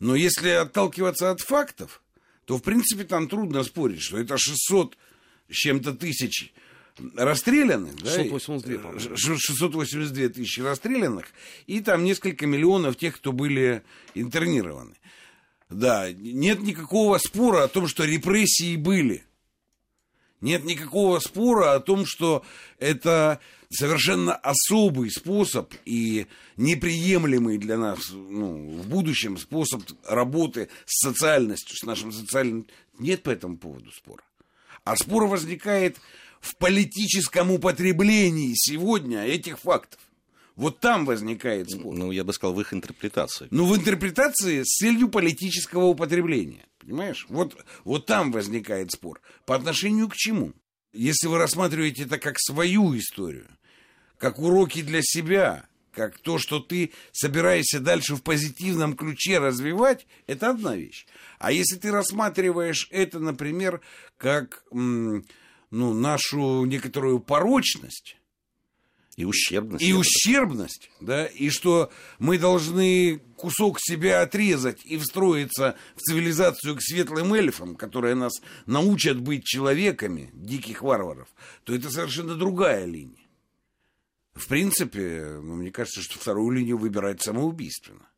Но 0.00 0.14
если 0.14 0.50
отталкиваться 0.50 1.30
от 1.30 1.40
фактов, 1.40 2.02
то, 2.44 2.58
в 2.58 2.62
принципе, 2.62 3.04
там 3.04 3.28
трудно 3.28 3.62
спорить, 3.62 4.02
что 4.02 4.18
это 4.18 4.36
600 4.36 4.96
с 5.48 5.54
чем-то 5.54 5.94
тысяч 5.94 6.52
расстрелянных. 7.14 7.98
682, 7.98 8.92
да, 8.92 9.16
682 9.16 10.28
тысячи 10.28 10.60
расстрелянных, 10.60 11.26
и 11.66 11.80
там 11.80 12.04
несколько 12.04 12.46
миллионов 12.46 12.96
тех, 12.96 13.16
кто 13.16 13.32
были 13.32 13.82
интернированы. 14.14 14.96
Да, 15.70 16.12
нет 16.12 16.62
никакого 16.62 17.18
спора 17.18 17.64
о 17.64 17.68
том, 17.68 17.88
что 17.88 18.04
репрессии 18.04 18.76
были. 18.76 19.24
Нет 20.42 20.64
никакого 20.64 21.20
спора 21.20 21.74
о 21.74 21.80
том, 21.80 22.04
что 22.04 22.44
это 22.80 23.40
совершенно 23.70 24.34
особый 24.34 25.10
способ 25.10 25.72
и 25.84 26.26
неприемлемый 26.56 27.58
для 27.58 27.78
нас 27.78 28.10
ну, 28.10 28.76
в 28.76 28.88
будущем 28.88 29.38
способ 29.38 29.82
работы 30.04 30.68
с 30.84 31.06
социальностью, 31.06 31.76
с 31.76 31.84
нашим 31.84 32.12
социальным... 32.12 32.66
Нет 32.98 33.22
по 33.22 33.30
этому 33.30 33.56
поводу 33.56 33.90
спора. 33.92 34.24
А 34.84 34.96
спор 34.96 35.26
возникает 35.26 35.98
в 36.40 36.56
политическом 36.56 37.52
употреблении 37.52 38.52
сегодня 38.56 39.24
этих 39.24 39.60
фактов. 39.60 40.00
Вот 40.56 40.80
там 40.80 41.06
возникает 41.06 41.70
спор. 41.70 41.94
Ну, 41.94 42.10
я 42.10 42.24
бы 42.24 42.32
сказал, 42.32 42.54
в 42.54 42.60
их 42.60 42.74
интерпретации. 42.74 43.48
Ну, 43.50 43.66
в 43.66 43.76
интерпретации 43.76 44.62
с 44.62 44.76
целью 44.76 45.08
политического 45.08 45.86
употребления. 45.86 46.66
Понимаешь? 46.78 47.26
Вот, 47.28 47.56
вот 47.84 48.06
там 48.06 48.32
возникает 48.32 48.90
спор. 48.92 49.20
По 49.46 49.54
отношению 49.54 50.08
к 50.08 50.14
чему? 50.14 50.52
Если 50.92 51.26
вы 51.26 51.38
рассматриваете 51.38 52.02
это 52.04 52.18
как 52.18 52.38
свою 52.38 52.96
историю, 52.98 53.48
как 54.18 54.38
уроки 54.38 54.82
для 54.82 55.00
себя, 55.02 55.64
как 55.92 56.18
то, 56.18 56.38
что 56.38 56.58
ты 56.58 56.92
собираешься 57.12 57.80
дальше 57.80 58.14
в 58.14 58.22
позитивном 58.22 58.96
ключе 58.96 59.38
развивать, 59.38 60.06
это 60.26 60.50
одна 60.50 60.76
вещь. 60.76 61.06
А 61.38 61.52
если 61.52 61.76
ты 61.76 61.90
рассматриваешь 61.90 62.88
это, 62.90 63.20
например, 63.20 63.80
как 64.16 64.64
ну, 64.70 65.22
нашу 65.70 66.64
некоторую 66.64 67.20
порочность, 67.20 68.16
и 69.16 69.24
ущербность. 69.24 69.84
И 69.84 69.92
ущербность, 69.92 70.90
да, 71.00 71.26
и 71.26 71.50
что 71.50 71.90
мы 72.18 72.38
должны 72.38 73.18
кусок 73.36 73.78
себя 73.80 74.22
отрезать 74.22 74.84
и 74.86 74.96
встроиться 74.96 75.76
в 75.96 76.00
цивилизацию 76.00 76.76
к 76.76 76.82
светлым 76.82 77.34
эльфам, 77.34 77.76
которые 77.76 78.14
нас 78.14 78.32
научат 78.66 79.20
быть 79.20 79.44
человеками, 79.44 80.30
диких 80.32 80.82
варваров, 80.82 81.28
то 81.64 81.74
это 81.74 81.90
совершенно 81.90 82.36
другая 82.36 82.86
линия. 82.86 83.26
В 84.34 84.46
принципе, 84.46 85.38
ну, 85.42 85.56
мне 85.56 85.70
кажется, 85.70 86.00
что 86.00 86.18
вторую 86.18 86.50
линию 86.56 86.78
выбирать 86.78 87.20
самоубийственно 87.20 88.08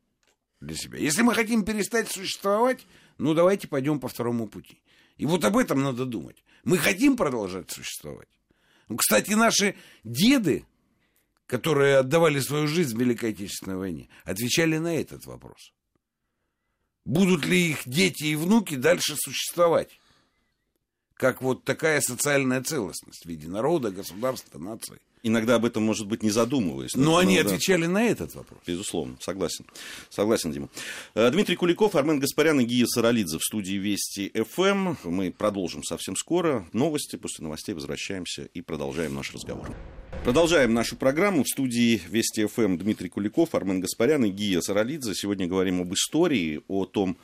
для 0.61 0.75
себя. 0.75 0.97
Если 0.97 1.21
мы 1.23 1.33
хотим 1.33 1.65
перестать 1.65 2.09
существовать, 2.09 2.87
ну 3.17 3.33
давайте 3.33 3.67
пойдем 3.67 3.99
по 3.99 4.07
второму 4.07 4.47
пути. 4.47 4.81
И 5.17 5.25
вот 5.25 5.43
об 5.43 5.57
этом 5.57 5.83
надо 5.83 6.05
думать. 6.05 6.43
Мы 6.63 6.77
хотим 6.77 7.17
продолжать 7.17 7.69
существовать. 7.69 8.29
Ну, 8.87 8.97
кстати, 8.97 9.31
наши 9.31 9.75
деды, 10.03 10.65
которые 11.47 11.97
отдавали 11.97 12.39
свою 12.39 12.67
жизнь 12.67 12.95
в 12.95 12.99
Великой 12.99 13.31
Отечественной 13.31 13.77
войне, 13.77 14.09
отвечали 14.23 14.77
на 14.77 14.95
этот 14.95 15.25
вопрос. 15.25 15.73
Будут 17.05 17.45
ли 17.45 17.69
их 17.69 17.81
дети 17.85 18.25
и 18.25 18.35
внуки 18.35 18.75
дальше 18.75 19.15
существовать? 19.15 19.99
Как 21.13 21.41
вот 21.41 21.63
такая 21.63 22.01
социальная 22.01 22.61
целостность 22.61 23.23
в 23.23 23.29
виде 23.29 23.47
народа, 23.47 23.91
государства, 23.91 24.57
нации 24.57 24.99
иногда 25.25 25.55
об 25.55 25.65
этом, 25.65 25.83
может 25.83 26.07
быть, 26.07 26.23
не 26.23 26.29
задумываясь. 26.29 26.95
Но, 26.95 27.03
но 27.03 27.17
они 27.17 27.41
да. 27.41 27.49
отвечали 27.49 27.87
на 27.87 28.05
этот 28.05 28.35
вопрос. 28.35 28.59
Безусловно, 28.65 29.17
согласен. 29.19 29.65
Согласен, 30.09 30.51
Дима. 30.51 30.69
Э, 31.15 31.29
Дмитрий 31.31 31.55
Куликов, 31.55 31.95
Армен 31.95 32.19
Гаспарян 32.19 32.59
и 32.59 32.63
Гия 32.63 32.85
Саралидзе 32.85 33.39
в 33.39 33.43
студии 33.43 33.73
Вести 33.73 34.31
ФМ. 34.31 34.95
Мы 35.03 35.31
продолжим 35.31 35.83
совсем 35.83 36.15
скоро. 36.15 36.67
Новости. 36.73 37.15
После 37.15 37.43
новостей 37.43 37.73
возвращаемся 37.73 38.43
и 38.43 38.61
продолжаем 38.61 39.15
наш 39.15 39.33
разговор. 39.33 39.75
Продолжаем 40.25 40.73
нашу 40.73 40.95
программу. 40.95 41.43
В 41.43 41.47
студии 41.47 42.01
Вести 42.09 42.47
ФМ 42.47 42.79
Дмитрий 42.79 43.09
Куликов, 43.09 43.53
Армен 43.53 43.79
Гаспарян 43.79 44.25
и 44.25 44.31
Гия 44.31 44.59
Саралидзе. 44.59 45.13
Сегодня 45.13 45.45
говорим 45.45 45.81
об 45.81 45.93
истории, 45.93 46.63
о 46.67 46.85
том, 46.85 47.15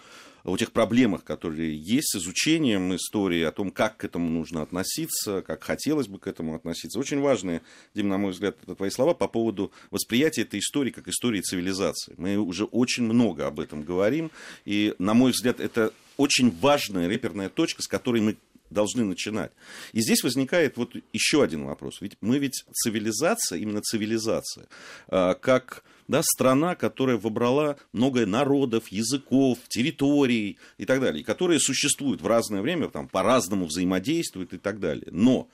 о 0.44 0.56
тех 0.56 0.72
проблемах, 0.72 1.24
которые 1.24 1.76
есть 1.76 2.10
с 2.10 2.18
изучением 2.18 2.96
истории, 2.96 3.42
о 3.42 3.52
том, 3.52 3.72
как 3.72 3.98
к 3.98 4.06
этому 4.06 4.30
нужно 4.30 4.62
относиться, 4.62 5.42
как 5.42 5.64
хотелось 5.64 6.08
бы 6.08 6.20
к 6.20 6.28
этому 6.28 6.54
относиться. 6.54 7.00
Очень 7.00 7.22
важные, 7.22 7.64
Дим, 7.96 8.08
на 8.08 8.20
мой 8.20 8.34
взгляд, 8.34 8.58
это 8.62 8.76
твои 8.76 8.92
слова 8.92 9.16
по 9.16 9.28
поводу 9.28 9.72
восприятия 9.90 10.44
этой 10.44 10.60
истории 10.60 10.92
как 10.92 11.08
истории 11.08 11.42
цивилизации. 11.42 12.14
Мы 12.18 12.38
уже 12.38 12.66
очень 12.66 13.06
много 13.06 13.48
об 13.48 13.60
этом 13.60 13.82
говорим, 13.82 14.30
и, 14.64 14.94
на 15.00 15.16
мой 15.16 15.32
взгляд, 15.32 15.60
это 15.60 15.92
очень 16.18 16.52
важная 16.62 17.08
реперная 17.08 17.50
точка, 17.50 17.82
с 17.82 17.88
которой 17.88 18.22
мы 18.22 18.38
должны 18.72 19.04
начинать. 19.04 19.52
И 19.94 20.02
здесь 20.02 20.24
возникает 20.24 20.78
вот 20.78 20.96
еще 21.14 21.44
один 21.44 21.66
вопрос. 21.66 22.02
Ведь 22.02 22.18
мы 22.22 22.40
ведь 22.40 22.64
цивилизация, 22.74 23.60
именно 23.60 23.82
цивилизация, 23.82 24.68
а, 25.08 25.36
как 25.36 25.84
да, 26.08 26.22
страна, 26.24 26.76
которая 26.76 27.18
выбрала 27.18 27.78
много 27.94 28.26
народов, 28.26 28.90
языков, 28.90 29.60
территорий 29.70 30.58
и 30.78 30.86
так 30.86 31.00
далее, 31.00 31.24
которые 31.24 31.60
существуют 31.60 32.22
в 32.22 32.28
разное 32.28 32.62
время, 32.62 32.90
там, 32.90 33.08
по-разному 33.08 33.66
взаимодействуют 33.66 34.54
и 34.54 34.58
так 34.58 34.80
далее. 34.80 35.08
Но 35.12 35.48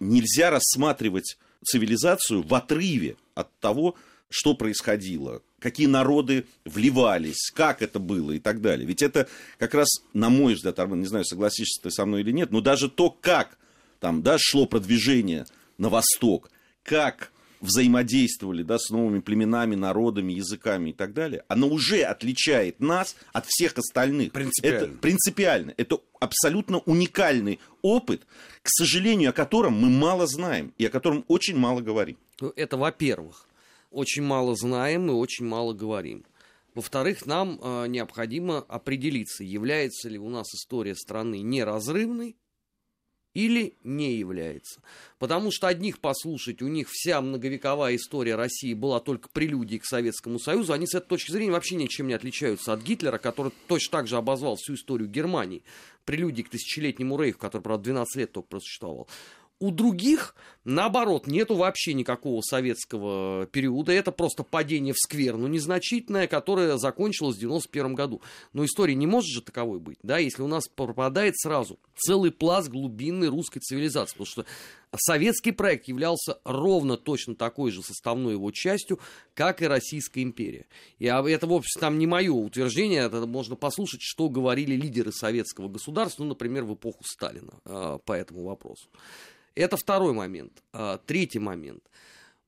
нельзя 0.00 0.50
рассматривать 0.50 1.38
цивилизацию 1.64 2.42
в 2.42 2.52
отрыве 2.54 3.16
от 3.34 3.56
того, 3.60 3.94
что 4.32 4.54
происходило, 4.54 5.42
какие 5.60 5.86
народы 5.86 6.46
вливались, 6.64 7.50
как 7.54 7.82
это 7.82 7.98
было 7.98 8.32
и 8.32 8.38
так 8.38 8.60
далее. 8.60 8.86
Ведь 8.86 9.02
это 9.02 9.28
как 9.58 9.74
раз, 9.74 9.88
на 10.14 10.30
мой 10.30 10.54
взгляд, 10.54 10.78
Армен, 10.78 11.00
не 11.00 11.06
знаю, 11.06 11.24
согласишься 11.24 11.82
ты 11.82 11.90
со 11.90 12.06
мной 12.06 12.22
или 12.22 12.32
нет, 12.32 12.50
но 12.50 12.60
даже 12.60 12.88
то, 12.88 13.10
как 13.10 13.58
там, 14.00 14.22
да, 14.22 14.36
шло 14.38 14.66
продвижение 14.66 15.44
на 15.78 15.88
восток, 15.88 16.50
как 16.82 17.30
взаимодействовали 17.60 18.62
да, 18.64 18.78
с 18.78 18.90
новыми 18.90 19.20
племенами, 19.20 19.76
народами, 19.76 20.32
языками 20.32 20.90
и 20.90 20.92
так 20.92 21.14
далее, 21.14 21.44
оно 21.46 21.68
уже 21.68 22.02
отличает 22.02 22.80
нас 22.80 23.16
от 23.32 23.46
всех 23.46 23.78
остальных. 23.78 24.32
Принципиально. 24.32 24.76
Это 24.76 24.86
принципиально. 24.98 25.74
Это 25.76 25.98
абсолютно 26.18 26.78
уникальный 26.78 27.60
опыт, 27.80 28.22
к 28.62 28.68
сожалению, 28.68 29.30
о 29.30 29.32
котором 29.32 29.74
мы 29.74 29.88
мало 29.88 30.26
знаем 30.26 30.74
и 30.76 30.86
о 30.86 30.90
котором 30.90 31.24
очень 31.28 31.56
мало 31.56 31.80
говорим. 31.80 32.16
Ну, 32.40 32.52
это 32.56 32.76
во-первых. 32.76 33.46
Очень 33.92 34.22
мало 34.22 34.56
знаем 34.56 35.10
и 35.10 35.12
очень 35.12 35.44
мало 35.44 35.74
говорим. 35.74 36.24
Во-вторых, 36.74 37.26
нам 37.26 37.60
э, 37.62 37.86
необходимо 37.88 38.60
определиться, 38.60 39.44
является 39.44 40.08
ли 40.08 40.18
у 40.18 40.30
нас 40.30 40.46
история 40.54 40.94
страны 40.94 41.42
неразрывной 41.42 42.36
или 43.34 43.76
не 43.84 44.14
является. 44.14 44.80
Потому 45.18 45.50
что 45.50 45.66
одних 45.66 46.00
послушать, 46.00 46.62
у 46.62 46.68
них 46.68 46.88
вся 46.90 47.20
многовековая 47.20 47.96
история 47.96 48.36
России 48.36 48.72
была 48.72 49.00
только 49.00 49.28
прелюдией 49.28 49.80
к 49.80 49.84
Советскому 49.84 50.38
Союзу, 50.38 50.72
они 50.72 50.86
с 50.86 50.94
этой 50.94 51.08
точки 51.08 51.30
зрения 51.30 51.52
вообще 51.52 51.76
ничем 51.76 52.08
не 52.08 52.14
отличаются 52.14 52.72
от 52.72 52.82
Гитлера, 52.82 53.18
который 53.18 53.52
точно 53.68 53.98
так 53.98 54.06
же 54.06 54.16
обозвал 54.16 54.56
всю 54.56 54.74
историю 54.74 55.08
Германии, 55.08 55.64
прелюдией 56.06 56.46
к 56.46 56.50
тысячелетнему 56.50 57.20
рейху, 57.20 57.38
который, 57.38 57.62
правда, 57.62 57.84
12 57.84 58.16
лет 58.16 58.32
только 58.32 58.48
просуществовал. 58.48 59.08
У 59.62 59.70
других, 59.70 60.34
наоборот, 60.64 61.28
нету 61.28 61.54
вообще 61.54 61.94
никакого 61.94 62.40
советского 62.40 63.46
периода. 63.46 63.92
Это 63.92 64.10
просто 64.10 64.42
падение 64.42 64.92
в 64.92 64.98
скверну 64.98 65.46
незначительное, 65.46 66.26
которое 66.26 66.78
закончилось 66.78 67.36
в 67.36 67.38
91 67.38 67.94
году. 67.94 68.22
Но 68.52 68.64
история 68.64 68.96
не 68.96 69.06
может 69.06 69.30
же 69.30 69.40
таковой 69.40 69.78
быть, 69.78 69.98
да, 70.02 70.18
если 70.18 70.42
у 70.42 70.48
нас 70.48 70.66
пропадает 70.66 71.38
сразу 71.38 71.78
целый 71.94 72.32
пласт 72.32 72.70
глубинной 72.70 73.28
русской 73.28 73.60
цивилизации. 73.60 74.14
Потому 74.14 74.26
что 74.26 74.46
советский 74.96 75.52
проект 75.52 75.88
являлся 75.88 76.38
ровно 76.44 76.96
точно 76.96 77.34
такой 77.34 77.70
же 77.70 77.82
составной 77.82 78.32
его 78.32 78.50
частью, 78.50 78.98
как 79.34 79.62
и 79.62 79.66
Российская 79.66 80.22
империя. 80.22 80.66
И 80.98 81.06
это, 81.06 81.46
в 81.46 81.52
общем, 81.52 81.80
там 81.80 81.98
не 81.98 82.06
мое 82.06 82.32
утверждение, 82.32 83.06
это 83.06 83.26
можно 83.26 83.56
послушать, 83.56 84.00
что 84.02 84.28
говорили 84.28 84.74
лидеры 84.74 85.12
советского 85.12 85.68
государства, 85.68 86.22
ну, 86.22 86.30
например, 86.30 86.64
в 86.64 86.74
эпоху 86.74 87.04
Сталина 87.04 87.52
а, 87.64 87.98
по 87.98 88.12
этому 88.12 88.44
вопросу. 88.44 88.88
Это 89.54 89.76
второй 89.76 90.12
момент. 90.12 90.62
А, 90.72 90.98
третий 90.98 91.38
момент. 91.38 91.82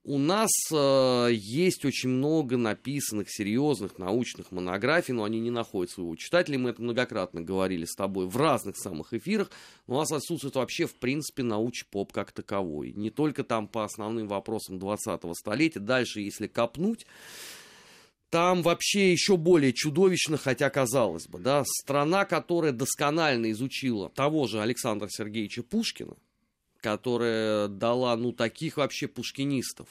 У 0.06 0.18
нас 0.18 0.50
э, 0.70 1.30
есть 1.32 1.86
очень 1.86 2.10
много 2.10 2.58
написанных 2.58 3.28
серьезных 3.30 3.96
научных 3.96 4.52
монографий, 4.52 5.14
но 5.14 5.24
они 5.24 5.40
не 5.40 5.50
находят 5.50 5.90
своего 5.90 6.14
читателя. 6.14 6.58
Мы 6.58 6.70
это 6.70 6.82
многократно 6.82 7.40
говорили 7.40 7.86
с 7.86 7.94
тобой 7.94 8.26
в 8.26 8.36
разных 8.36 8.76
самых 8.76 9.14
эфирах. 9.14 9.50
У 9.86 9.94
нас 9.94 10.12
отсутствует 10.12 10.56
вообще, 10.56 10.84
в 10.84 10.94
принципе, 10.96 11.42
науч-поп 11.42 12.12
как 12.12 12.32
таковой. 12.32 12.92
Не 12.92 13.08
только 13.08 13.44
там 13.44 13.66
по 13.66 13.82
основным 13.82 14.28
вопросам 14.28 14.76
20-го 14.76 15.32
столетия. 15.32 15.80
Дальше, 15.80 16.20
если 16.20 16.48
копнуть, 16.48 17.06
там 18.28 18.60
вообще 18.60 19.10
еще 19.10 19.38
более 19.38 19.72
чудовищно, 19.72 20.36
хотя 20.36 20.68
казалось 20.68 21.28
бы, 21.28 21.38
да, 21.38 21.64
страна, 21.64 22.26
которая 22.26 22.72
досконально 22.72 23.50
изучила 23.52 24.10
того 24.10 24.48
же 24.48 24.60
Александра 24.60 25.08
Сергеевича 25.08 25.62
Пушкина, 25.62 26.14
которая 26.84 27.68
дала, 27.68 28.14
ну, 28.14 28.30
таких 28.30 28.76
вообще 28.76 29.08
пушкинистов, 29.08 29.88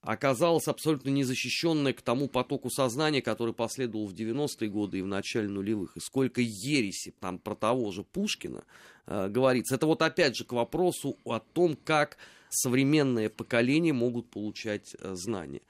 оказалась 0.00 0.68
абсолютно 0.68 1.10
незащищенной 1.10 1.92
к 1.92 2.00
тому 2.00 2.28
потоку 2.28 2.70
сознания, 2.70 3.20
который 3.20 3.52
последовал 3.52 4.06
в 4.06 4.14
90-е 4.14 4.70
годы 4.70 5.00
и 5.00 5.02
в 5.02 5.06
начале 5.06 5.48
нулевых. 5.48 5.94
И 5.94 6.00
сколько 6.00 6.40
ереси 6.40 7.12
там 7.20 7.38
про 7.38 7.54
того 7.54 7.92
же 7.92 8.04
Пушкина 8.04 8.64
э, 9.06 9.28
говорится. 9.28 9.74
Это 9.74 9.84
вот 9.84 10.00
опять 10.00 10.34
же 10.34 10.44
к 10.44 10.52
вопросу 10.52 11.18
о 11.26 11.40
том, 11.40 11.76
как 11.84 12.16
современные 12.48 13.28
поколения 13.28 13.92
могут 13.92 14.30
получать 14.30 14.96
э, 14.98 15.14
знания. 15.14 15.60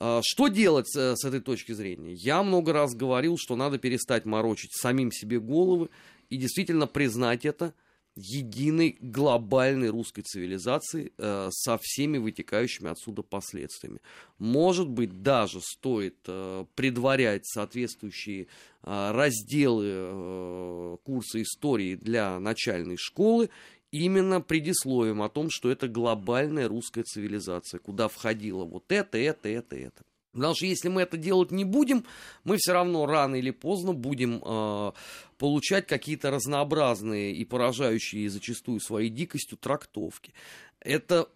Э, 0.00 0.20
что 0.22 0.48
делать 0.48 0.94
э, 0.94 1.14
с 1.16 1.24
этой 1.24 1.40
точки 1.40 1.72
зрения? 1.72 2.12
Я 2.12 2.42
много 2.42 2.74
раз 2.74 2.94
говорил, 2.94 3.36
что 3.38 3.56
надо 3.56 3.78
перестать 3.78 4.26
морочить 4.26 4.74
самим 4.74 5.10
себе 5.10 5.40
головы 5.40 5.88
и 6.28 6.36
действительно 6.36 6.86
признать 6.86 7.46
это– 7.46 7.72
единой 8.16 8.96
глобальной 9.00 9.88
русской 9.88 10.22
цивилизации 10.22 11.12
э, 11.16 11.48
со 11.50 11.78
всеми 11.80 12.18
вытекающими 12.18 12.90
отсюда 12.90 13.22
последствиями. 13.22 14.00
Может 14.38 14.88
быть, 14.88 15.22
даже 15.22 15.60
стоит 15.60 16.16
э, 16.26 16.64
предварять 16.74 17.46
соответствующие 17.46 18.42
э, 18.82 19.10
разделы 19.12 19.86
э, 19.88 20.96
курса 21.04 21.42
истории 21.42 21.94
для 21.94 22.38
начальной 22.40 22.96
школы 22.96 23.50
именно 23.90 24.40
предисловием 24.40 25.22
о 25.22 25.28
том, 25.28 25.48
что 25.50 25.70
это 25.70 25.88
глобальная 25.88 26.68
русская 26.68 27.02
цивилизация, 27.02 27.80
куда 27.80 28.08
входило 28.08 28.64
вот 28.64 28.90
это, 28.92 29.18
это, 29.18 29.48
это, 29.48 29.76
это. 29.76 30.02
Потому 30.32 30.54
что 30.54 30.66
если 30.66 30.88
мы 30.88 31.02
это 31.02 31.16
делать 31.16 31.50
не 31.50 31.64
будем, 31.64 32.04
мы 32.44 32.56
все 32.58 32.72
равно 32.72 33.06
рано 33.06 33.34
или 33.34 33.50
поздно 33.50 33.92
будем 33.92 34.42
э, 34.44 34.92
получать 35.38 35.86
какие-то 35.86 36.30
разнообразные 36.30 37.34
и 37.34 37.44
поражающие 37.44 38.30
зачастую 38.30 38.80
своей 38.80 39.10
дикостью 39.10 39.58
трактовки. 39.58 40.32
Это 40.78 41.28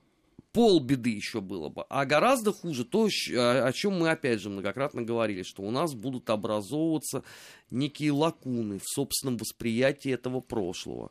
полбеды 0.53 1.11
еще 1.11 1.41
было 1.41 1.69
бы. 1.69 1.85
А 1.91 2.07
гораздо 2.07 2.53
хуже 2.53 2.85
то, 2.85 3.09
о 3.09 3.73
чем 3.73 3.99
мы 3.99 4.11
опять 4.11 4.41
же 4.41 4.49
многократно 4.49 5.03
говорили, 5.03 5.43
что 5.43 5.63
у 5.65 5.71
нас 5.73 5.95
будут 5.95 6.31
образовываться 6.31 7.25
некие 7.71 8.13
лакуны 8.13 8.79
в 8.79 8.87
собственном 8.87 9.37
восприятии 9.37 10.13
этого 10.13 10.41
прошлого. 10.41 11.11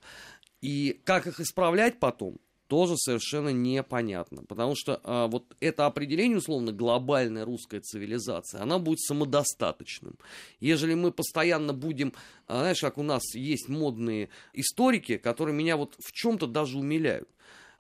И 0.62 1.02
как 1.04 1.28
их 1.28 1.42
исправлять 1.42 2.00
потом, 2.00 2.38
тоже 2.74 2.98
совершенно 2.98 3.50
непонятно. 3.50 4.46
Потому 4.46 4.74
что 4.76 5.00
а, 5.04 5.28
вот 5.28 5.56
это 5.60 5.86
определение, 5.86 6.40
условно, 6.40 6.72
глобальная 6.72 7.46
русская 7.46 7.82
цивилизация, 7.82 8.64
она 8.64 8.80
будет 8.80 9.00
самодостаточным. 9.00 10.18
Ежели 10.60 10.96
мы 10.96 11.12
постоянно 11.12 11.72
будем, 11.72 12.14
а, 12.48 12.62
знаешь, 12.62 12.82
как 12.82 12.98
у 12.98 13.04
нас 13.04 13.36
есть 13.36 13.70
модные 13.70 14.30
историки, 14.54 15.18
которые 15.18 15.56
меня 15.56 15.78
вот 15.78 15.96
в 16.04 16.12
чем-то 16.14 16.48
даже 16.48 16.80
умиляют. 16.80 17.30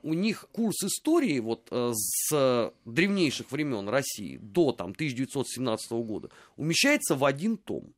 У 0.03 0.13
них 0.13 0.47
курс 0.51 0.83
истории 0.83 1.39
вот 1.39 1.69
а, 1.71 1.91
с 1.95 2.71
древнейших 2.85 3.51
времен 3.51 3.89
России 3.89 4.37
до 4.37 4.73
там 4.73 4.91
1917 4.91 5.91
года 5.91 6.29
умещается 6.55 7.15
в 7.15 7.25
один 7.25 7.57
том. 7.57 7.95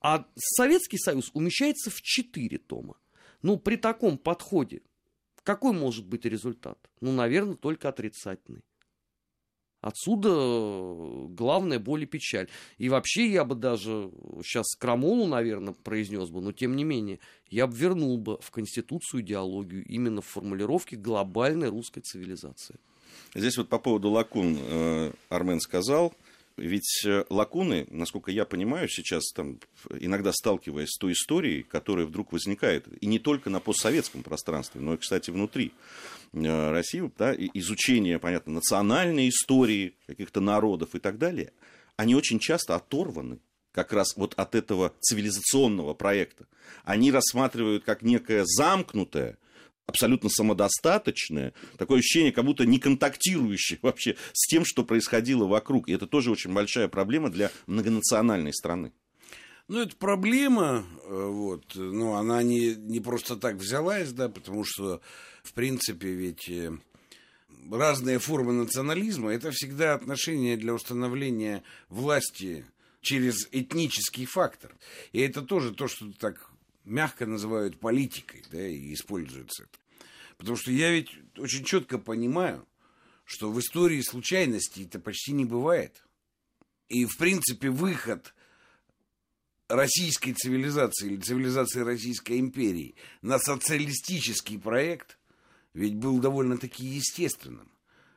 А 0.00 0.24
Советский 0.36 0.96
Союз 0.96 1.30
умещается 1.34 1.90
в 1.90 2.00
четыре 2.00 2.56
тома. 2.56 2.96
Ну, 3.42 3.58
при 3.58 3.76
таком 3.76 4.16
подходе 4.16 4.80
какой 5.42 5.72
может 5.72 6.06
быть 6.06 6.24
результат? 6.24 6.78
Ну, 7.00 7.12
наверное, 7.12 7.56
только 7.56 7.88
отрицательный. 7.88 8.62
Отсюда 9.80 10.28
э, 10.30 11.26
главная 11.30 11.78
боль 11.78 12.02
и 12.02 12.06
печаль. 12.06 12.48
И 12.76 12.90
вообще 12.90 13.30
я 13.30 13.46
бы 13.46 13.54
даже 13.54 14.10
сейчас 14.44 14.74
Крамолу, 14.78 15.26
наверное, 15.26 15.72
произнес 15.72 16.28
бы, 16.28 16.42
но 16.42 16.52
тем 16.52 16.76
не 16.76 16.84
менее, 16.84 17.18
я 17.48 17.66
бы 17.66 17.74
вернул 17.74 18.18
бы 18.18 18.38
в 18.42 18.50
Конституцию 18.50 19.22
идеологию 19.22 19.84
именно 19.86 20.20
в 20.20 20.26
формулировке 20.26 20.96
глобальной 20.96 21.68
русской 21.68 22.00
цивилизации. 22.00 22.76
Здесь 23.34 23.56
вот 23.56 23.68
по 23.68 23.78
поводу 23.78 24.10
лакун 24.10 24.58
э, 24.60 25.12
Армен 25.30 25.60
сказал, 25.60 26.14
ведь 26.60 27.04
э, 27.04 27.24
лакуны, 27.30 27.86
насколько 27.90 28.30
я 28.30 28.44
понимаю, 28.44 28.88
сейчас 28.88 29.30
там, 29.32 29.58
иногда 29.98 30.32
сталкиваясь 30.32 30.90
с 30.90 30.98
той 30.98 31.12
историей, 31.12 31.62
которая 31.62 32.06
вдруг 32.06 32.32
возникает, 32.32 32.86
и 33.00 33.06
не 33.06 33.18
только 33.18 33.50
на 33.50 33.60
постсоветском 33.60 34.22
пространстве, 34.22 34.80
но 34.80 34.94
и, 34.94 34.96
кстати, 34.96 35.30
внутри 35.30 35.72
э, 36.32 36.70
России, 36.70 37.10
да, 37.18 37.34
изучение, 37.34 38.18
понятно, 38.18 38.52
национальной 38.52 39.28
истории 39.28 39.94
каких-то 40.06 40.40
народов 40.40 40.94
и 40.94 40.98
так 40.98 41.18
далее, 41.18 41.52
они 41.96 42.14
очень 42.14 42.38
часто 42.38 42.76
оторваны 42.76 43.38
как 43.72 43.92
раз 43.92 44.16
вот 44.16 44.34
от 44.36 44.54
этого 44.54 44.92
цивилизационного 45.00 45.94
проекта. 45.94 46.46
Они 46.84 47.12
рассматривают 47.12 47.84
как 47.84 48.02
некое 48.02 48.44
замкнутое, 48.44 49.38
абсолютно 49.90 50.30
самодостаточное, 50.30 51.52
такое 51.76 51.98
ощущение, 51.98 52.32
как 52.32 52.44
будто 52.44 52.64
не 52.64 52.78
контактирующее 52.78 53.78
вообще 53.82 54.16
с 54.32 54.46
тем, 54.48 54.64
что 54.64 54.84
происходило 54.84 55.46
вокруг. 55.46 55.88
И 55.88 55.92
это 55.92 56.06
тоже 56.06 56.30
очень 56.30 56.52
большая 56.52 56.88
проблема 56.88 57.30
для 57.30 57.50
многонациональной 57.66 58.54
страны. 58.54 58.92
Ну, 59.68 59.80
это 59.80 59.94
проблема, 59.96 60.84
э, 61.04 61.26
вот, 61.28 61.76
ну, 61.76 62.14
она 62.14 62.42
не, 62.42 62.74
не 62.74 62.98
просто 62.98 63.36
так 63.36 63.54
взялась, 63.54 64.10
да, 64.10 64.28
потому 64.28 64.64
что, 64.64 65.00
в 65.44 65.52
принципе, 65.52 66.08
ведь 66.08 66.48
э, 66.48 66.72
разные 67.70 68.18
формы 68.18 68.52
национализма– 68.52 69.30
это 69.32 69.52
всегда 69.52 69.94
отношение 69.94 70.56
для 70.56 70.74
установления 70.74 71.62
власти 71.88 72.64
через 73.00 73.46
этнический 73.52 74.26
фактор. 74.26 74.76
И 75.12 75.20
это 75.20 75.42
тоже 75.42 75.72
то, 75.72 75.86
что 75.86 76.12
так 76.18 76.50
мягко 76.84 77.26
называют 77.26 77.78
политикой, 77.78 78.42
да, 78.50 78.66
и 78.66 78.92
используется 78.92 79.64
это. 79.64 79.78
Потому 80.40 80.56
что 80.56 80.72
я 80.72 80.90
ведь 80.90 81.10
очень 81.36 81.64
четко 81.64 81.98
понимаю, 81.98 82.66
что 83.24 83.52
в 83.52 83.60
истории 83.60 84.00
случайностей 84.00 84.86
это 84.86 84.98
почти 84.98 85.32
не 85.32 85.44
бывает. 85.44 86.02
И, 86.88 87.04
в 87.04 87.18
принципе, 87.18 87.68
выход 87.68 88.34
российской 89.68 90.32
цивилизации 90.32 91.08
или 91.08 91.20
цивилизации 91.20 91.80
Российской 91.80 92.40
империи 92.40 92.94
на 93.20 93.38
социалистический 93.38 94.58
проект 94.58 95.18
ведь 95.74 95.96
был 95.96 96.18
довольно-таки 96.20 96.86
естественным. 96.86 97.70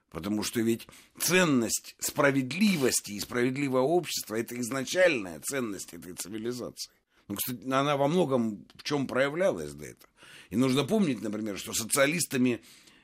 Потому 0.10 0.44
что 0.44 0.62
ведь 0.62 0.88
ценность 1.20 1.98
справедливости 2.00 3.12
и 3.12 3.20
справедливого 3.20 3.82
общества– 3.82 4.36
это 4.40 4.58
изначальная 4.62 5.42
ценность 5.42 5.94
этой 5.94 6.14
цивилизации. 6.14 6.90
Ну, 7.28 7.36
кстати, 7.36 7.70
она 7.70 7.98
во 7.98 8.08
многом 8.08 8.66
в 8.76 8.84
чем 8.84 9.08
проявлялась 9.08 9.74
до 9.74 9.88
этого. 9.88 10.13
И 10.54 10.56
нужно 10.56 10.84
помнить, 10.84 11.20
например, 11.24 11.58
что 11.58 11.74
социалистами 11.74 12.62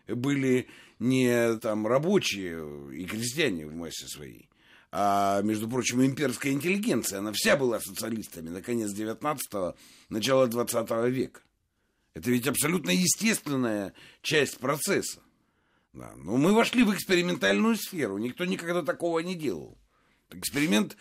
были 0.08 0.68
не 1.00 1.58
там 1.58 1.88
рабочие 1.88 2.94
и 2.96 3.06
крестьяне 3.06 3.66
в 3.66 3.74
массе 3.74 4.06
своей, 4.06 4.48
а, 4.92 5.42
между 5.42 5.68
прочим, 5.68 6.06
имперская 6.06 6.52
интеллигенция. 6.52 7.18
Она 7.18 7.32
вся 7.34 7.58
была 7.58 7.80
социалистами 7.80 8.50
на 8.50 8.62
конец 8.62 8.92
19-го, 8.92 9.76
начало 10.10 10.46
20 10.46 11.10
века. 11.10 11.42
Это 12.14 12.30
ведь 12.30 12.46
абсолютно 12.46 12.92
естественная 12.92 13.96
часть 14.22 14.60
процесса. 14.60 15.20
Да. 15.94 16.14
Но 16.18 16.38
мы 16.38 16.54
вошли 16.54 16.84
в 16.84 16.94
экспериментальную 16.94 17.78
сферу. 17.78 18.20
Никто 18.20 18.46
никогда 18.46 18.84
такого 18.84 19.22
не 19.22 19.34
делал. 19.34 19.76
Эксперимент 20.30 20.98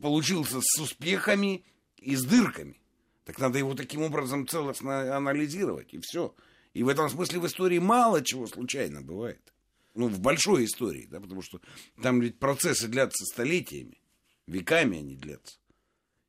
получился 0.00 0.60
с 0.60 0.80
успехами 0.80 1.64
и 1.96 2.14
с 2.14 2.22
дырками. 2.22 2.80
Так 3.24 3.38
надо 3.38 3.58
его 3.58 3.74
таким 3.74 4.02
образом 4.02 4.46
целостно 4.46 5.16
анализировать, 5.16 5.94
и 5.94 6.00
все. 6.00 6.34
И 6.74 6.82
в 6.82 6.88
этом 6.88 7.08
смысле 7.08 7.40
в 7.40 7.46
истории 7.46 7.78
мало 7.78 8.22
чего 8.22 8.46
случайно 8.46 9.00
бывает. 9.00 9.52
Ну, 9.94 10.08
в 10.08 10.20
большой 10.20 10.64
истории, 10.64 11.06
да, 11.08 11.20
потому 11.20 11.40
что 11.40 11.60
там 12.02 12.20
ведь 12.20 12.38
процессы 12.38 12.88
длятся 12.88 13.24
столетиями, 13.26 14.00
веками 14.46 14.98
они 14.98 15.16
длятся. 15.16 15.58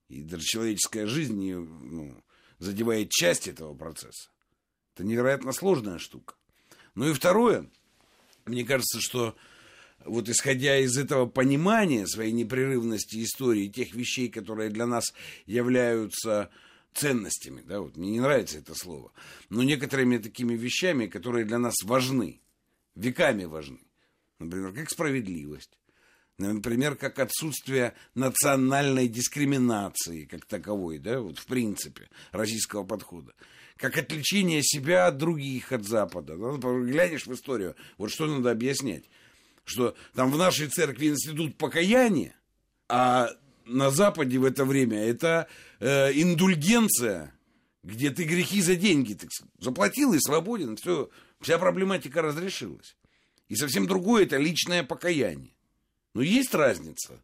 И 0.07 0.21
даже 0.21 0.43
человеческая 0.43 1.07
жизнь 1.07 1.51
ну, 1.51 2.23
задевает 2.59 3.09
часть 3.09 3.47
этого 3.47 3.73
процесса. 3.73 4.29
Это 4.93 5.03
невероятно 5.03 5.51
сложная 5.51 5.97
штука. 5.97 6.35
Ну 6.93 7.09
и 7.09 7.13
второе, 7.13 7.69
мне 8.45 8.63
кажется, 8.63 9.01
что 9.01 9.35
вот 10.05 10.29
исходя 10.29 10.77
из 10.77 10.97
этого 10.97 11.25
понимания 11.25 12.05
своей 12.05 12.31
непрерывности 12.31 13.23
истории, 13.23 13.67
тех 13.67 13.93
вещей, 13.93 14.29
которые 14.29 14.69
для 14.69 14.85
нас 14.85 15.13
являются 15.47 16.51
ценностями, 16.95 17.61
да, 17.61 17.81
вот 17.81 17.97
мне 17.97 18.11
не 18.11 18.19
нравится 18.19 18.57
это 18.57 18.73
слово, 18.73 19.11
но 19.49 19.63
некоторыми 19.63 20.17
такими 20.17 20.55
вещами, 20.55 21.07
которые 21.07 21.45
для 21.45 21.59
нас 21.59 21.75
важны, 21.83 22.41
веками 22.95 23.45
важны. 23.45 23.79
Например, 24.39 24.73
как 24.73 24.89
справедливость, 24.89 25.77
Например, 26.37 26.97
как 26.97 27.19
отсутствие 27.19 27.93
национальной 28.13 29.07
дискриминации 29.07 30.25
как 30.25 30.45
таковой, 30.45 30.97
да, 30.99 31.21
вот 31.21 31.39
в 31.39 31.45
принципе, 31.45 32.09
российского 32.31 32.83
подхода. 32.83 33.33
Как 33.77 33.97
отличение 33.97 34.61
себя 34.61 35.07
от 35.07 35.17
других, 35.17 35.71
от 35.71 35.85
Запада. 35.85 36.35
Да? 36.35 36.51
Глянешь 36.51 37.25
в 37.25 37.33
историю, 37.33 37.75
вот 37.97 38.11
что 38.11 38.25
надо 38.25 38.51
объяснять. 38.51 39.05
Что 39.63 39.95
там 40.13 40.29
в 40.29 40.37
нашей 40.37 40.67
церкви 40.67 41.07
институт 41.07 41.57
покаяния, 41.57 42.35
а 42.89 43.29
на 43.65 43.91
Западе 43.91 44.37
в 44.37 44.45
это 44.45 44.65
время 44.65 45.03
это 45.03 45.47
э, 45.79 46.11
индульгенция, 46.13 47.33
где 47.83 48.09
ты 48.09 48.23
грехи 48.23 48.61
за 48.61 48.75
деньги 48.75 49.13
так, 49.13 49.29
заплатил 49.59 50.13
и 50.13 50.19
свободен, 50.19 50.77
все, 50.77 51.09
вся 51.41 51.57
проблематика 51.57 52.21
разрешилась. 52.21 52.95
И 53.47 53.55
совсем 53.55 53.87
другое 53.87 54.23
это 54.23 54.37
личное 54.37 54.83
покаяние. 54.83 55.53
Но 56.13 56.21
есть 56.21 56.53
разница 56.53 57.21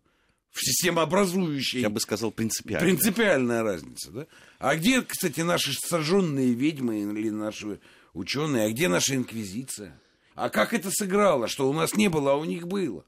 в 0.51 0.59
системообразующей... 0.59 1.79
Я 1.79 1.89
бы 1.89 1.99
сказал, 1.99 2.31
принципиальная. 2.31 2.91
Принципиальная 2.91 3.63
разница, 3.63 4.11
да? 4.11 4.27
А 4.59 4.75
где, 4.75 5.01
кстати, 5.01 5.41
наши 5.41 5.71
сожженные 5.73 6.53
ведьмы 6.53 7.01
или 7.01 7.29
наши 7.29 7.79
ученые? 8.13 8.65
А 8.65 8.69
где 8.69 8.87
наша 8.89 9.15
инквизиция? 9.15 9.99
А 10.35 10.49
как 10.49 10.73
это 10.73 10.89
сыграло, 10.91 11.47
что 11.47 11.69
у 11.69 11.73
нас 11.73 11.95
не 11.95 12.09
было, 12.09 12.33
а 12.33 12.35
у 12.35 12.45
них 12.45 12.67
было? 12.67 13.05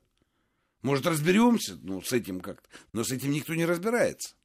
Может, 0.84 1.08
разберемся 1.08 1.80
ну, 1.82 2.02
с 2.02 2.14
этим 2.14 2.40
как-то? 2.40 2.68
Но 2.92 3.04
с 3.04 3.12
этим 3.12 3.32
никто 3.32 3.56
не 3.56 3.66
разбирается. 3.66 4.36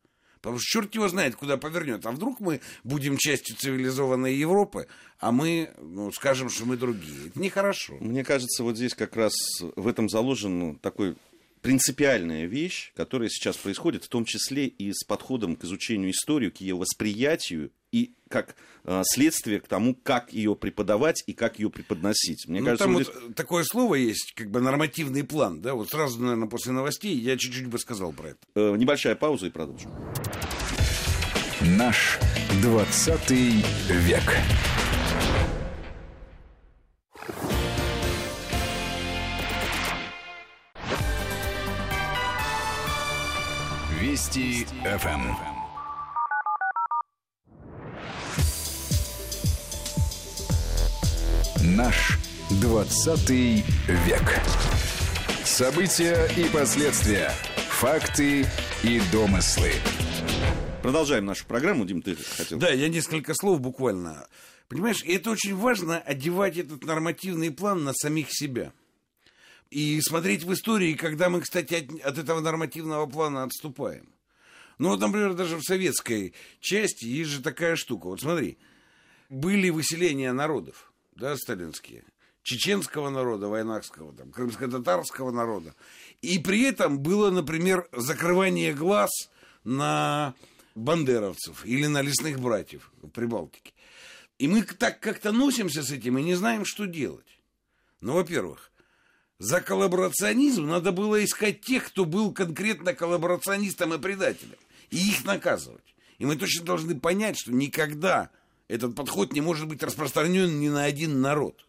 Потому 0.40 0.58
что 0.58 0.66
черт 0.66 0.94
его 0.94 1.08
знает, 1.08 1.34
куда 1.34 1.56
повернет. 1.56 2.06
А 2.06 2.12
вдруг 2.12 2.38
мы 2.38 2.60
будем 2.84 3.16
частью 3.16 3.56
цивилизованной 3.56 4.34
Европы, 4.34 4.86
а 5.18 5.32
мы 5.32 5.74
ну, 5.78 6.12
скажем, 6.12 6.48
что 6.48 6.64
мы 6.64 6.76
другие. 6.76 7.26
Это 7.26 7.40
нехорошо. 7.40 7.96
Мне 8.00 8.24
кажется, 8.24 8.62
вот 8.62 8.76
здесь 8.76 8.94
как 8.94 9.16
раз 9.16 9.32
в 9.60 9.88
этом 9.88 10.08
заложен 10.08 10.58
ну, 10.58 10.74
такой 10.76 11.16
принципиальная 11.68 12.46
вещь, 12.46 12.92
которая 12.96 13.28
сейчас 13.28 13.58
происходит, 13.58 14.02
в 14.02 14.08
том 14.08 14.24
числе 14.24 14.68
и 14.68 14.90
с 14.90 15.04
подходом 15.04 15.54
к 15.54 15.64
изучению 15.64 16.12
истории, 16.12 16.48
к 16.48 16.62
ее 16.62 16.74
восприятию 16.74 17.72
и 17.92 18.14
как 18.30 18.56
э, 18.84 19.02
следствие 19.04 19.60
к 19.60 19.68
тому, 19.68 19.94
как 19.94 20.32
ее 20.32 20.56
преподавать 20.56 21.22
и 21.26 21.34
как 21.34 21.58
ее 21.58 21.68
преподносить. 21.68 22.48
Мне 22.48 22.60
ну, 22.60 22.66
кажется, 22.68 22.84
там 22.84 22.94
вот 22.94 23.02
здесь... 23.02 23.34
такое 23.36 23.64
слово 23.64 23.96
есть, 23.96 24.32
как 24.34 24.50
бы 24.50 24.62
нормативный 24.62 25.24
план, 25.24 25.60
да, 25.60 25.74
вот 25.74 25.90
сразу, 25.90 26.18
наверное, 26.22 26.48
после 26.48 26.72
новостей 26.72 27.14
я 27.14 27.36
чуть-чуть 27.36 27.66
бы 27.66 27.78
сказал 27.78 28.14
про 28.14 28.28
это. 28.28 28.38
Э, 28.54 28.74
небольшая 28.74 29.14
пауза 29.14 29.48
и 29.48 29.50
продолжим. 29.50 29.90
Наш 31.76 32.18
20 32.62 33.30
век. 33.30 34.24
Вести 44.08 44.64
ФМ. 44.64 45.20
Наш 51.76 52.18
20 52.62 53.28
век. 53.28 54.22
События 55.44 56.26
и 56.38 56.48
последствия. 56.48 57.30
Факты 57.68 58.46
и 58.82 59.02
домыслы. 59.12 59.72
Продолжаем 60.82 61.26
нашу 61.26 61.44
программу. 61.44 61.84
Дим, 61.84 62.00
ты 62.00 62.16
хотел... 62.16 62.58
Да, 62.58 62.70
я 62.70 62.88
несколько 62.88 63.34
слов 63.34 63.60
буквально. 63.60 64.26
Понимаешь, 64.68 65.04
это 65.04 65.32
очень 65.32 65.54
важно 65.54 65.98
одевать 65.98 66.56
этот 66.56 66.82
нормативный 66.82 67.50
план 67.50 67.84
на 67.84 67.92
самих 67.92 68.28
себя. 68.30 68.72
И 69.70 70.00
смотреть 70.00 70.44
в 70.44 70.52
истории, 70.52 70.94
когда 70.94 71.28
мы, 71.28 71.40
кстати, 71.40 71.74
от, 71.74 72.00
от 72.00 72.18
этого 72.18 72.40
нормативного 72.40 73.06
плана 73.06 73.42
отступаем. 73.42 74.08
Ну, 74.78 74.90
вот, 74.90 75.00
например, 75.00 75.34
даже 75.34 75.56
в 75.56 75.62
советской 75.62 76.34
части 76.60 77.04
есть 77.04 77.30
же 77.30 77.42
такая 77.42 77.76
штука. 77.76 78.06
Вот 78.06 78.20
смотри, 78.20 78.58
были 79.28 79.70
выселения 79.70 80.32
народов, 80.32 80.92
да, 81.14 81.36
сталинские. 81.36 82.04
Чеченского 82.42 83.10
народа, 83.10 83.48
войнакского, 83.48 84.14
там, 84.14 84.30
крымско-татарского 84.30 85.30
народа. 85.30 85.74
И 86.22 86.38
при 86.38 86.62
этом 86.62 86.98
было, 87.00 87.30
например, 87.30 87.88
закрывание 87.92 88.72
глаз 88.72 89.10
на 89.64 90.34
бандеровцев 90.74 91.66
или 91.66 91.86
на 91.86 92.00
лесных 92.00 92.40
братьев 92.40 92.90
в 93.02 93.08
Прибалтике. 93.08 93.74
И 94.38 94.48
мы 94.48 94.62
так 94.62 95.00
как-то 95.00 95.32
носимся 95.32 95.82
с 95.82 95.90
этим 95.90 96.16
и 96.16 96.22
не 96.22 96.36
знаем, 96.36 96.64
что 96.64 96.86
делать. 96.86 97.40
Ну, 98.00 98.14
во-первых, 98.14 98.70
за 99.38 99.60
коллаборационизм 99.60 100.66
надо 100.66 100.92
было 100.92 101.24
искать 101.24 101.60
тех, 101.60 101.86
кто 101.86 102.04
был 102.04 102.32
конкретно 102.32 102.94
коллаборационистом 102.94 103.94
и 103.94 103.98
предателем, 103.98 104.56
и 104.90 104.96
их 104.96 105.24
наказывать. 105.24 105.94
И 106.18 106.26
мы 106.26 106.36
точно 106.36 106.64
должны 106.64 106.98
понять, 106.98 107.38
что 107.38 107.52
никогда 107.52 108.30
этот 108.66 108.96
подход 108.96 109.32
не 109.32 109.40
может 109.40 109.68
быть 109.68 109.82
распространен 109.82 110.58
ни 110.58 110.68
на 110.68 110.84
один 110.84 111.20
народ. 111.20 111.64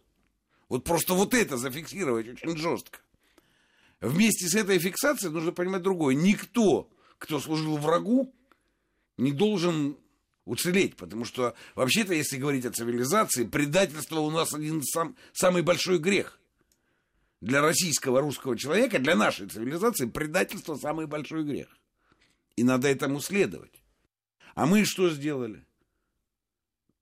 Вот 0.68 0.84
просто 0.84 1.14
вот 1.14 1.34
это 1.34 1.56
зафиксировать 1.56 2.28
очень 2.28 2.56
жестко. 2.56 2.98
Вместе 4.00 4.48
с 4.48 4.54
этой 4.54 4.78
фиксацией 4.78 5.32
нужно 5.32 5.52
понимать 5.52 5.82
другое. 5.82 6.14
Никто, 6.14 6.88
кто 7.18 7.38
служил 7.38 7.76
врагу, 7.76 8.34
не 9.16 9.32
должен 9.32 9.96
уцелеть, 10.44 10.96
потому 10.96 11.24
что 11.24 11.54
вообще-то, 11.74 12.14
если 12.14 12.38
говорить 12.38 12.64
о 12.64 12.72
цивилизации, 12.72 13.44
предательство 13.44 14.20
у 14.20 14.30
нас 14.30 14.54
один 14.54 14.82
сам, 14.82 15.14
самый 15.32 15.62
большой 15.62 15.98
грех 15.98 16.39
для 17.40 17.62
российского 17.62 18.20
русского 18.20 18.56
человека, 18.56 18.98
для 18.98 19.16
нашей 19.16 19.48
цивилизации, 19.48 20.06
предательство 20.06 20.76
самый 20.76 21.06
большой 21.06 21.44
грех. 21.44 21.68
И 22.56 22.64
надо 22.64 22.88
этому 22.88 23.20
следовать. 23.20 23.82
А 24.54 24.66
мы 24.66 24.84
что 24.84 25.10
сделали? 25.10 25.64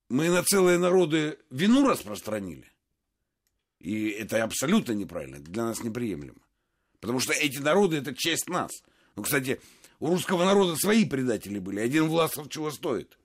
Мы 0.08 0.30
на 0.30 0.42
целые 0.42 0.78
народы 0.78 1.38
вину 1.50 1.86
распространили. 1.86 2.70
И 3.80 4.08
это 4.10 4.42
абсолютно 4.42 4.92
неправильно, 4.92 5.36
это 5.36 5.50
для 5.50 5.64
нас 5.64 5.82
неприемлемо. 5.82 6.40
Потому 7.00 7.20
что 7.20 7.32
эти 7.32 7.58
народы 7.58 7.96
это 7.96 8.14
часть 8.14 8.48
нас. 8.48 8.70
Ну, 9.16 9.22
кстати, 9.22 9.60
у 10.00 10.08
русского 10.08 10.44
народа 10.44 10.76
свои 10.76 11.04
предатели 11.04 11.58
были. 11.58 11.80
Один 11.80 12.08
Власов 12.08 12.48
чего 12.48 12.70
стоит. 12.70 13.18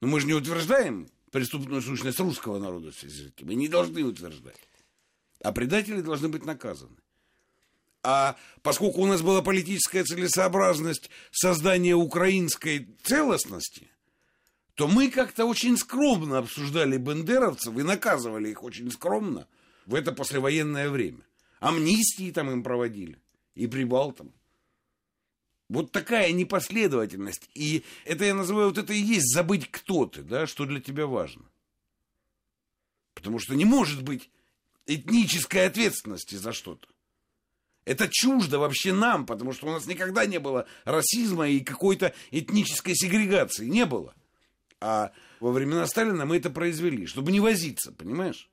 Но 0.00 0.08
мы 0.08 0.20
же 0.20 0.26
не 0.26 0.34
утверждаем 0.34 1.08
преступную 1.30 1.82
сущность 1.82 2.20
русского 2.20 2.58
народа 2.58 2.92
в 2.92 2.94
связи 2.94 3.24
с 3.24 3.26
этим. 3.28 3.46
Мы 3.46 3.54
не 3.54 3.68
должны 3.68 4.02
утверждать. 4.04 4.58
А 5.44 5.52
предатели 5.52 6.00
должны 6.00 6.28
быть 6.28 6.46
наказаны. 6.46 6.96
А 8.02 8.34
поскольку 8.62 9.02
у 9.02 9.06
нас 9.06 9.20
была 9.20 9.42
политическая 9.42 10.02
целесообразность 10.02 11.10
создания 11.30 11.94
украинской 11.94 12.88
целостности, 13.02 13.90
то 14.74 14.88
мы 14.88 15.10
как-то 15.10 15.44
очень 15.44 15.76
скромно 15.76 16.38
обсуждали 16.38 16.96
бендеровцев 16.96 17.76
и 17.76 17.82
наказывали 17.82 18.48
их 18.48 18.62
очень 18.62 18.90
скромно 18.90 19.46
в 19.84 19.94
это 19.94 20.12
послевоенное 20.12 20.88
время. 20.88 21.20
Амнистии 21.60 22.30
там 22.30 22.50
им 22.50 22.62
проводили. 22.62 23.18
И 23.54 23.66
прибалтам. 23.66 24.32
Вот 25.68 25.92
такая 25.92 26.32
непоследовательность. 26.32 27.50
И 27.52 27.84
это 28.06 28.24
я 28.24 28.34
называю, 28.34 28.68
вот 28.68 28.78
это 28.78 28.94
и 28.94 28.98
есть 28.98 29.30
забыть, 29.34 29.70
кто 29.70 30.06
ты, 30.06 30.22
да, 30.22 30.46
что 30.46 30.64
для 30.64 30.80
тебя 30.80 31.06
важно. 31.06 31.44
Потому 33.12 33.38
что 33.38 33.54
не 33.54 33.66
может 33.66 34.02
быть 34.02 34.30
этнической 34.86 35.66
ответственности 35.66 36.34
за 36.36 36.52
что-то. 36.52 36.88
Это 37.84 38.08
чуждо 38.10 38.58
вообще 38.58 38.92
нам, 38.92 39.26
потому 39.26 39.52
что 39.52 39.66
у 39.66 39.70
нас 39.70 39.86
никогда 39.86 40.24
не 40.24 40.38
было 40.38 40.66
расизма 40.84 41.48
и 41.48 41.60
какой-то 41.60 42.14
этнической 42.30 42.94
сегрегации. 42.94 43.66
Не 43.66 43.84
было. 43.84 44.14
А 44.80 45.12
во 45.40 45.52
времена 45.52 45.86
Сталина 45.86 46.24
мы 46.24 46.38
это 46.38 46.50
произвели, 46.50 47.06
чтобы 47.06 47.32
не 47.32 47.40
возиться, 47.40 47.92
понимаешь? 47.92 48.48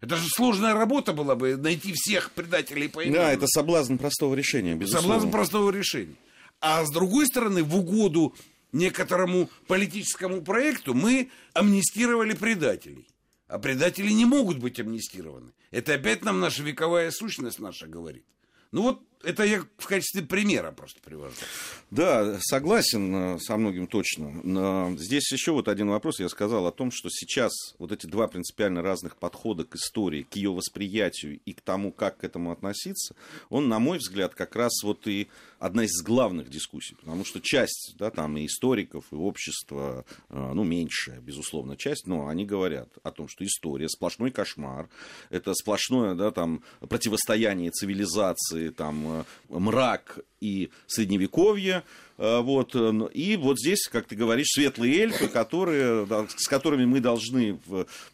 Это 0.00 0.16
же 0.16 0.26
сложная 0.28 0.74
работа 0.74 1.12
была 1.12 1.36
бы 1.36 1.56
найти 1.56 1.92
всех 1.94 2.32
предателей 2.32 2.88
по 2.88 3.04
именам. 3.04 3.22
Да, 3.22 3.32
это 3.32 3.46
соблазн 3.46 3.96
простого 3.96 4.34
решения, 4.34 4.74
безусловно. 4.74 5.14
Соблазн 5.14 5.30
простого 5.30 5.70
решения. 5.70 6.16
А 6.60 6.84
с 6.84 6.90
другой 6.90 7.26
стороны, 7.26 7.62
в 7.62 7.76
угоду 7.76 8.34
некоторому 8.72 9.48
политическому 9.68 10.42
проекту 10.42 10.92
мы 10.92 11.30
амнистировали 11.54 12.34
предателей. 12.34 13.06
А 13.52 13.58
предатели 13.58 14.10
не 14.12 14.24
могут 14.24 14.60
быть 14.60 14.80
амнистированы. 14.80 15.52
Это 15.70 15.92
опять 15.92 16.24
нам 16.24 16.40
наша 16.40 16.62
вековая 16.62 17.10
сущность 17.10 17.58
наша 17.58 17.86
говорит. 17.86 18.24
Ну 18.70 18.80
вот 18.80 19.02
это 19.24 19.44
я 19.44 19.64
в 19.78 19.86
качестве 19.86 20.22
примера 20.22 20.72
просто 20.72 21.00
привожу. 21.00 21.34
Да, 21.90 22.38
согласен 22.40 23.14
э, 23.14 23.38
со 23.40 23.56
многим 23.56 23.86
точно. 23.86 24.30
Но 24.42 24.94
здесь 24.96 25.30
еще 25.32 25.52
вот 25.52 25.68
один 25.68 25.88
вопрос. 25.90 26.20
Я 26.20 26.28
сказал 26.28 26.66
о 26.66 26.72
том, 26.72 26.90
что 26.90 27.08
сейчас 27.10 27.52
вот 27.78 27.92
эти 27.92 28.06
два 28.06 28.28
принципиально 28.28 28.82
разных 28.82 29.16
подхода 29.16 29.64
к 29.64 29.74
истории, 29.76 30.22
к 30.22 30.36
ее 30.36 30.52
восприятию 30.52 31.40
и 31.44 31.52
к 31.52 31.60
тому, 31.60 31.92
как 31.92 32.18
к 32.18 32.24
этому 32.24 32.52
относиться, 32.52 33.14
он, 33.50 33.68
на 33.68 33.78
мой 33.78 33.98
взгляд, 33.98 34.34
как 34.34 34.56
раз 34.56 34.82
вот 34.82 35.06
и 35.06 35.28
одна 35.58 35.84
из 35.84 36.02
главных 36.02 36.50
дискуссий. 36.50 36.96
Потому 36.96 37.24
что 37.24 37.40
часть, 37.40 37.94
да, 37.98 38.10
там 38.10 38.36
и 38.36 38.46
историков, 38.46 39.04
и 39.12 39.14
общества, 39.14 40.04
э, 40.28 40.52
ну, 40.54 40.64
меньшая, 40.64 41.20
безусловно, 41.20 41.76
часть, 41.76 42.06
но 42.06 42.28
они 42.28 42.44
говорят 42.44 42.88
о 43.02 43.12
том, 43.12 43.28
что 43.28 43.44
история 43.44 43.88
сплошной 43.88 44.30
кошмар, 44.30 44.88
это 45.30 45.54
сплошное, 45.54 46.14
да, 46.14 46.30
там, 46.30 46.62
противостояние 46.80 47.70
цивилизации, 47.70 48.70
там, 48.70 49.11
мрак 49.48 50.18
и 50.40 50.70
средневековье. 50.86 51.82
Э, 52.18 52.40
вот. 52.40 52.74
И 53.14 53.36
вот 53.36 53.58
здесь, 53.58 53.88
как 53.88 54.06
ты 54.06 54.16
говоришь, 54.16 54.48
светлые 54.54 55.00
эльфы, 55.00 55.28
которые, 55.28 56.06
с 56.36 56.48
которыми 56.48 56.84
мы 56.84 57.00
должны 57.00 57.58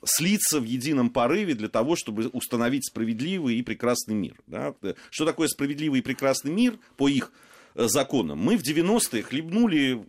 слиться 0.05 0.61
в 0.61 0.65
едином 0.65 1.11
порыве 1.11 1.55
для 1.55 1.69
того, 1.69 1.97
чтобы 1.97 2.29
установить 2.29 2.87
справедливый 2.87 3.57
и 3.57 3.63
прекрасный 3.63 4.15
мир. 4.15 4.35
Да? 4.47 4.75
Что 5.11 5.25
такое 5.25 5.49
справедливый 5.49 6.01
и 6.01 6.03
прекрасный 6.03 6.51
мир 6.51 6.79
по 6.97 7.09
их 7.09 7.33
Э, 7.79 7.87
законам. 7.87 8.41
Мы 8.41 8.57
в 8.57 8.63
90-е 8.63 9.23
хлебнули 9.23 10.05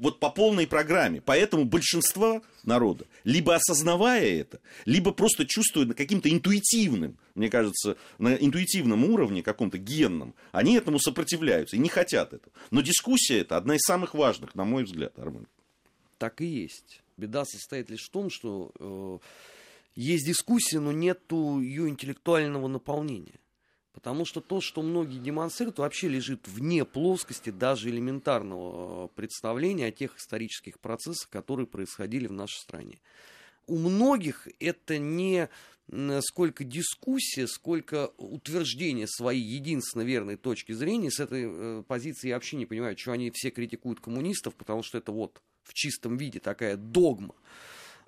вот 0.00 0.20
по 0.20 0.30
полной 0.30 0.66
программе. 0.66 1.20
Поэтому 1.20 1.64
большинство 1.64 2.42
народа, 2.64 3.06
либо 3.24 3.54
осознавая 3.54 4.40
это, 4.40 4.60
либо 4.84 5.12
просто 5.12 5.46
чувствуя 5.46 5.86
каким-то 5.86 6.30
интуитивным, 6.30 7.18
мне 7.34 7.50
кажется, 7.50 7.96
на 8.18 8.34
интуитивном 8.34 9.04
уровне, 9.04 9.42
каком-то 9.42 9.78
генном, 9.78 10.34
они 10.52 10.74
этому 10.74 10.98
сопротивляются 10.98 11.76
и 11.76 11.80
не 11.80 11.88
хотят 11.88 12.32
этого. 12.32 12.52
Но 12.70 12.80
дискуссия 12.80 13.40
это 13.40 13.56
одна 13.56 13.76
из 13.76 13.82
самых 13.82 14.14
важных, 14.14 14.54
на 14.54 14.64
мой 14.64 14.84
взгляд, 14.84 15.18
Армен. 15.18 15.46
Так 16.18 16.40
и 16.40 16.46
есть. 16.46 17.02
Беда 17.16 17.44
состоит 17.44 17.90
лишь 17.90 18.06
в 18.06 18.10
том, 18.10 18.30
что 18.30 18.72
э, 18.78 19.18
есть 19.94 20.26
дискуссия, 20.26 20.80
но 20.80 20.92
нет 20.92 21.20
ее 21.30 21.88
интеллектуального 21.88 22.68
наполнения. 22.68 23.40
Потому 23.98 24.24
что 24.24 24.40
то, 24.40 24.60
что 24.60 24.80
многие 24.82 25.18
демонстрируют, 25.18 25.80
вообще 25.80 26.06
лежит 26.06 26.46
вне 26.46 26.84
плоскости 26.84 27.50
даже 27.50 27.90
элементарного 27.90 29.06
э, 29.06 29.08
представления 29.16 29.86
о 29.86 29.90
тех 29.90 30.16
исторических 30.18 30.78
процессах, 30.78 31.28
которые 31.30 31.66
происходили 31.66 32.28
в 32.28 32.32
нашей 32.32 32.58
стране. 32.58 33.00
У 33.66 33.76
многих 33.76 34.46
это 34.60 34.98
не 34.98 35.48
сколько 36.20 36.62
дискуссия, 36.62 37.48
сколько 37.48 38.12
утверждение 38.18 39.08
своей 39.08 39.42
единственно 39.42 40.02
верной 40.02 40.36
точки 40.36 40.70
зрения. 40.70 41.10
С 41.10 41.18
этой 41.18 41.48
э, 41.48 41.82
позиции 41.82 42.28
я 42.28 42.34
вообще 42.34 42.56
не 42.56 42.66
понимаю, 42.66 42.96
что 42.96 43.10
они 43.10 43.32
все 43.34 43.50
критикуют 43.50 43.98
коммунистов, 43.98 44.54
потому 44.54 44.84
что 44.84 44.98
это 44.98 45.10
вот 45.10 45.42
в 45.64 45.74
чистом 45.74 46.18
виде 46.18 46.38
такая 46.38 46.76
догма 46.76 47.34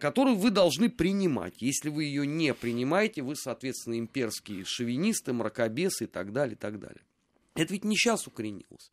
которую 0.00 0.36
вы 0.36 0.50
должны 0.50 0.90
принимать. 0.90 1.62
Если 1.62 1.88
вы 1.88 2.04
ее 2.04 2.26
не 2.26 2.52
принимаете, 2.54 3.22
вы, 3.22 3.36
соответственно, 3.36 3.98
имперские 3.98 4.64
шовинисты, 4.64 5.32
мракобесы 5.32 6.04
и 6.04 6.06
так 6.08 6.32
далее, 6.32 6.54
и 6.54 6.58
так 6.58 6.80
далее. 6.80 7.02
Это 7.54 7.72
ведь 7.72 7.84
не 7.84 7.96
сейчас 7.96 8.26
укоренилось. 8.26 8.90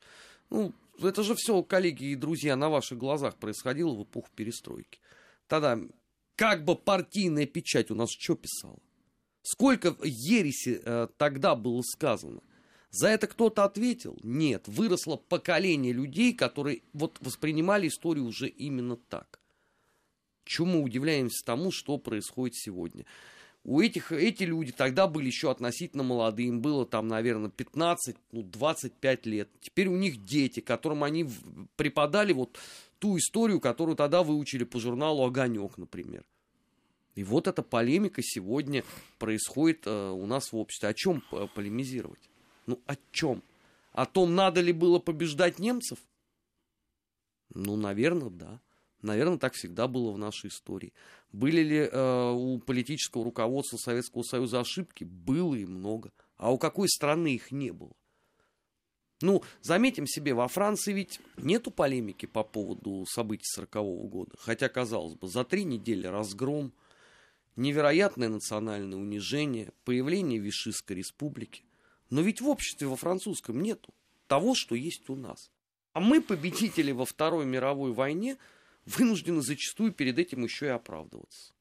Ну, 0.49 0.73
это 1.01 1.23
же 1.23 1.35
все, 1.35 1.63
коллеги 1.63 2.05
и 2.05 2.15
друзья, 2.15 2.55
на 2.55 2.69
ваших 2.69 2.97
глазах 2.97 3.35
происходило 3.37 3.93
в 3.93 4.03
эпоху 4.03 4.29
перестройки. 4.35 4.99
Тогда 5.47 5.79
как 6.35 6.63
бы 6.63 6.75
партийная 6.75 7.45
печать 7.45 7.89
у 7.89 7.95
нас 7.95 8.09
что 8.11 8.35
писала? 8.35 8.79
Сколько 9.41 9.95
ереси 10.03 10.81
э, 10.83 11.07
тогда 11.17 11.55
было 11.55 11.81
сказано? 11.81 12.41
За 12.89 13.07
это 13.07 13.27
кто-то 13.27 13.63
ответил? 13.63 14.17
Нет. 14.23 14.67
Выросло 14.67 15.17
поколение 15.17 15.93
людей, 15.93 16.33
которые 16.33 16.81
вот 16.93 17.17
воспринимали 17.21 17.87
историю 17.87 18.25
уже 18.25 18.47
именно 18.47 18.97
так. 18.97 19.39
Чему 20.47 20.79
мы 20.79 20.83
удивляемся 20.83 21.45
тому, 21.45 21.71
что 21.71 21.97
происходит 21.97 22.55
сегодня? 22.55 23.05
У 23.63 23.81
этих, 23.81 24.13
эти 24.13 24.43
люди 24.43 24.71
тогда 24.71 25.07
были 25.07 25.27
еще 25.27 25.51
относительно 25.51 26.03
молодые, 26.03 26.47
им 26.47 26.61
было 26.61 26.85
там, 26.85 27.09
наверное, 27.09 27.49
15, 27.49 28.15
ну, 28.31 28.43
25 28.43 29.25
лет. 29.25 29.49
Теперь 29.59 29.89
у 29.89 29.97
них 29.97 30.23
дети, 30.23 30.61
которым 30.61 31.03
они 31.03 31.29
преподали 31.75 32.31
вот 32.31 32.57
ту 32.99 33.17
историю, 33.17 33.59
которую 33.59 33.97
тогда 33.97 34.23
выучили 34.23 34.63
по 34.63 34.79
журналу 34.79 35.25
«Огонек», 35.25 35.77
например. 35.77 36.23
И 37.15 37.23
вот 37.23 37.47
эта 37.47 37.61
полемика 37.61 38.21
сегодня 38.23 38.85
происходит 39.17 39.85
э, 39.85 40.09
у 40.11 40.25
нас 40.27 40.53
в 40.53 40.55
обществе. 40.55 40.89
О 40.89 40.93
чем 40.93 41.23
полемизировать? 41.55 42.29
Ну, 42.67 42.79
о 42.85 42.95
чем? 43.11 43.43
О 43.91 44.05
том, 44.05 44.35
надо 44.35 44.61
ли 44.61 44.71
было 44.71 44.99
побеждать 44.99 45.59
немцев? 45.59 45.97
Ну, 47.53 47.75
наверное, 47.75 48.29
да. 48.29 48.61
Наверное, 49.01 49.37
так 49.37 49.53
всегда 49.53 49.87
было 49.87 50.11
в 50.11 50.17
нашей 50.17 50.49
истории. 50.49 50.93
Были 51.31 51.61
ли 51.61 51.77
э, 51.77 52.31
у 52.31 52.59
политического 52.59 53.23
руководства 53.23 53.77
Советского 53.77 54.23
Союза 54.23 54.59
ошибки? 54.59 55.03
Было 55.03 55.55
и 55.55 55.65
много. 55.65 56.11
А 56.37 56.51
у 56.51 56.57
какой 56.57 56.89
страны 56.89 57.35
их 57.35 57.51
не 57.51 57.71
было? 57.71 57.93
Ну, 59.21 59.43
заметим 59.61 60.05
себе, 60.05 60.33
во 60.33 60.47
Франции 60.47 60.93
ведь 60.93 61.19
нету 61.37 61.71
полемики 61.71 62.27
по 62.27 62.43
поводу 62.43 63.05
событий 63.07 63.45
40 63.45 63.75
-го 63.75 64.07
года. 64.07 64.35
Хотя, 64.39 64.69
казалось 64.69 65.15
бы, 65.15 65.27
за 65.27 65.43
три 65.43 65.63
недели 65.63 66.05
разгром, 66.05 66.71
невероятное 67.55 68.29
национальное 68.29 68.97
унижение, 68.97 69.73
появление 69.85 70.39
Вишистской 70.39 70.97
республики. 70.97 71.63
Но 72.11 72.21
ведь 72.21 72.41
в 72.41 72.47
обществе 72.47 72.87
во 72.87 72.95
французском 72.95 73.61
нету 73.61 73.93
того, 74.27 74.53
что 74.55 74.75
есть 74.75 75.09
у 75.09 75.15
нас. 75.15 75.51
А 75.93 75.99
мы, 75.99 76.21
победители 76.21 76.91
во 76.91 77.05
Второй 77.05 77.45
мировой 77.45 77.91
войне, 77.93 78.37
вынуждены 78.87 79.41
зачастую 79.41 79.91
перед 79.91 80.17
этим 80.17 80.43
еще 80.43 80.67
и 80.67 80.69
оправдываться. 80.69 81.53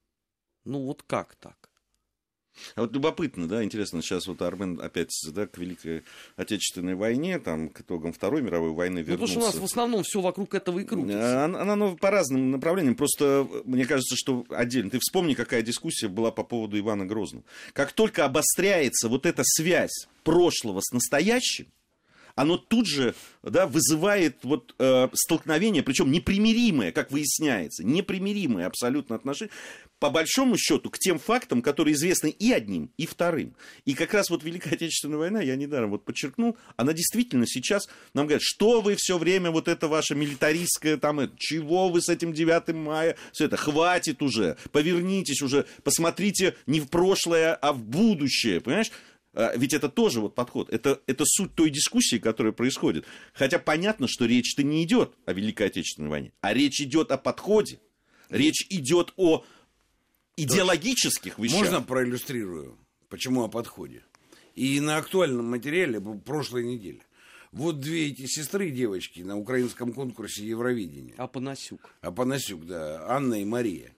Ну 0.65 0.85
вот 0.85 1.03
как 1.03 1.35
так? 1.37 1.71
А 2.75 2.83
вот 2.83 2.93
любопытно, 2.93 3.47
да, 3.47 3.63
интересно, 3.63 4.01
сейчас 4.01 4.27
вот 4.27 4.41
Армен 4.41 4.81
опять 4.81 5.11
да, 5.33 5.47
к 5.47 5.59
Великой 5.59 6.05
Отечественной 6.37 6.95
войне, 6.95 7.39
там, 7.39 7.69
к 7.69 7.83
итогам 7.83 8.13
Второй 8.13 8.41
мировой 8.41 8.71
войны 8.71 9.01
вернулся. 9.01 9.35
Ну, 9.35 9.41
потому 9.41 9.41
что 9.41 9.41
у 9.41 9.45
нас 9.45 9.61
в 9.61 9.65
основном 9.71 10.03
все 10.05 10.21
вокруг 10.21 10.55
этого 10.55 10.79
и 10.79 10.85
крутится. 10.85 11.45
Она, 11.45 11.61
она 11.61 11.77
ну, 11.77 11.97
по 11.97 12.11
разным 12.11 12.51
направлениям, 12.51 12.95
просто 12.95 13.47
мне 13.65 13.85
кажется, 13.85 14.17
что 14.17 14.47
отдельно. 14.49 14.91
Ты 14.91 14.99
вспомни, 15.01 15.35
какая 15.35 15.63
дискуссия 15.63 16.09
была 16.09 16.31
по 16.31 16.45
поводу 16.45 16.79
Ивана 16.79 17.05
Грозного. 17.05 17.45
Как 17.75 17.93
только 17.93 18.25
обостряется 18.25 19.09
вот 19.09 19.27
эта 19.27 19.43
связь 19.45 20.09
прошлого 20.25 20.81
с 20.81 20.93
настоящим, 20.93 21.67
оно 22.37 22.59
тут 22.59 22.87
же 22.87 23.15
да, 23.43 23.67
вызывает 23.67 24.37
вот, 24.43 24.75
э, 24.79 25.09
столкновение, 25.15 25.83
причем 25.83 26.13
непримиримое, 26.13 26.93
как 26.93 27.11
выясняется, 27.11 27.83
непримиримое 27.85 28.67
абсолютно 28.67 29.17
отношение, 29.17 29.51
по 29.99 30.11
большому 30.11 30.59
счету, 30.59 30.91
к 30.91 30.99
тем 30.99 31.19
фактам, 31.19 31.63
которые 31.63 31.95
известны 31.95 32.29
и 32.29 32.53
одним, 32.53 32.91
и 32.99 33.07
вторым. 33.07 33.55
И 33.87 33.95
как 33.95 34.13
раз 34.13 34.29
вот 34.29 34.45
Великая 34.45 34.75
Отечественная 34.75 35.17
война, 35.17 35.41
я 35.41 35.57
недаром 35.57 35.91
вот 35.91 36.05
подчеркнул, 36.05 36.59
она 36.77 36.93
действительно 36.93 37.47
сейчас 37.47 37.89
нам 38.13 38.27
говорит, 38.27 38.43
что 38.45 38.83
вы 38.83 38.97
все 38.99 39.17
время 39.17 39.51
вот 39.51 39.67
это 39.67 39.89
ваше 39.89 40.15
милитаристское, 40.15 40.99
там, 40.99 41.21
это, 41.21 41.33
чего 41.39 41.89
вы 41.89 42.03
с 42.03 42.11
этим 42.11 42.35
9 42.35 42.75
мая, 42.75 43.17
все 43.33 43.47
это, 43.47 43.57
хватит 43.57 44.21
уже, 44.21 44.59
повернитесь 44.73 45.41
уже, 45.41 45.65
посмотрите 45.83 46.55
не 46.67 46.81
в 46.81 46.89
прошлое, 46.89 47.55
а 47.55 47.73
в 47.73 47.83
будущее, 47.83 48.61
понимаешь? 48.61 48.91
А, 49.37 49.55
ведь 49.55 49.75
это 49.75 49.91
тоже 49.91 50.21
вот 50.21 50.35
подход. 50.35 50.71
Это, 50.71 51.01
это 51.07 51.25
суть 51.27 51.55
той 51.55 51.69
дискуссии, 51.69 52.17
которая 52.17 52.55
происходит. 52.55 53.05
Хотя 53.35 53.59
понятно, 53.59 54.09
что 54.09 54.25
речь-то 54.25 54.63
не 54.63 54.83
идет 54.83 55.15
о 55.27 55.35
Великой 55.35 55.67
Отечественной 55.67 56.09
войне, 56.09 56.33
а 56.41 56.55
речь 56.55 56.81
идет 56.81 57.13
о 57.13 57.19
подходе. 57.19 57.79
Речь 58.31 58.67
идет 58.71 59.13
о 59.17 59.45
идеологических 60.37 61.39
вещах. 61.39 61.59
Можно 61.61 61.83
проиллюстрирую, 61.83 62.77
почему 63.09 63.45
о 63.45 63.49
подходе? 63.49 64.03
И 64.55 64.81
на 64.81 64.97
актуальном 64.97 65.51
материале 65.51 66.01
прошлой 66.01 66.65
недели. 66.65 67.03
Вот 67.53 67.79
две 67.79 68.09
эти 68.09 68.27
сестры, 68.27 68.71
девочки, 68.71 69.21
на 69.21 69.39
украинском 69.39 69.93
конкурсе 69.93 70.47
Евровидения. 70.47 71.15
Апанасюк. 71.19 71.95
Апанасюк, 72.01 72.67
да, 72.67 73.07
Анна 73.09 73.41
и 73.41 73.45
Мария. 73.45 73.95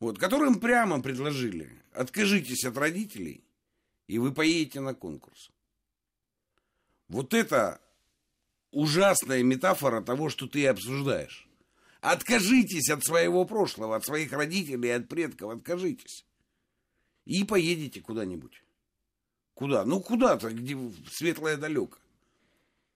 Вот, 0.00 0.18
которым 0.18 0.56
прямо 0.60 1.00
предложили, 1.00 1.70
откажитесь 1.92 2.64
от 2.64 2.76
родителей 2.76 3.44
и 4.06 4.18
вы 4.18 4.32
поедете 4.32 4.80
на 4.80 4.94
конкурс. 4.94 5.50
Вот 7.08 7.34
это 7.34 7.80
ужасная 8.70 9.42
метафора 9.42 10.02
того, 10.02 10.28
что 10.28 10.46
ты 10.46 10.66
обсуждаешь. 10.66 11.48
Откажитесь 12.00 12.90
от 12.90 13.04
своего 13.04 13.44
прошлого, 13.44 13.96
от 13.96 14.04
своих 14.04 14.32
родителей, 14.32 14.90
от 14.90 15.08
предков, 15.08 15.52
откажитесь. 15.52 16.24
И 17.24 17.44
поедете 17.44 18.00
куда-нибудь. 18.00 18.62
Куда? 19.54 19.84
Ну, 19.84 20.00
куда-то, 20.00 20.50
где 20.50 20.76
светлое 21.10 21.56
далеко. 21.56 21.96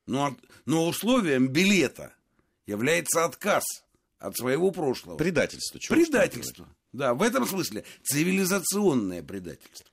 Но, 0.06 0.36
но 0.66 0.86
условием 0.86 1.48
билета 1.48 2.14
является 2.66 3.24
отказ 3.24 3.64
от 4.18 4.36
своего 4.36 4.70
прошлого. 4.70 5.16
Предательство. 5.16 5.78
Предательство. 5.88 6.68
Да, 6.92 7.14
в 7.14 7.22
этом 7.22 7.46
смысле 7.46 7.84
цивилизационное 8.02 9.22
предательство. 9.22 9.86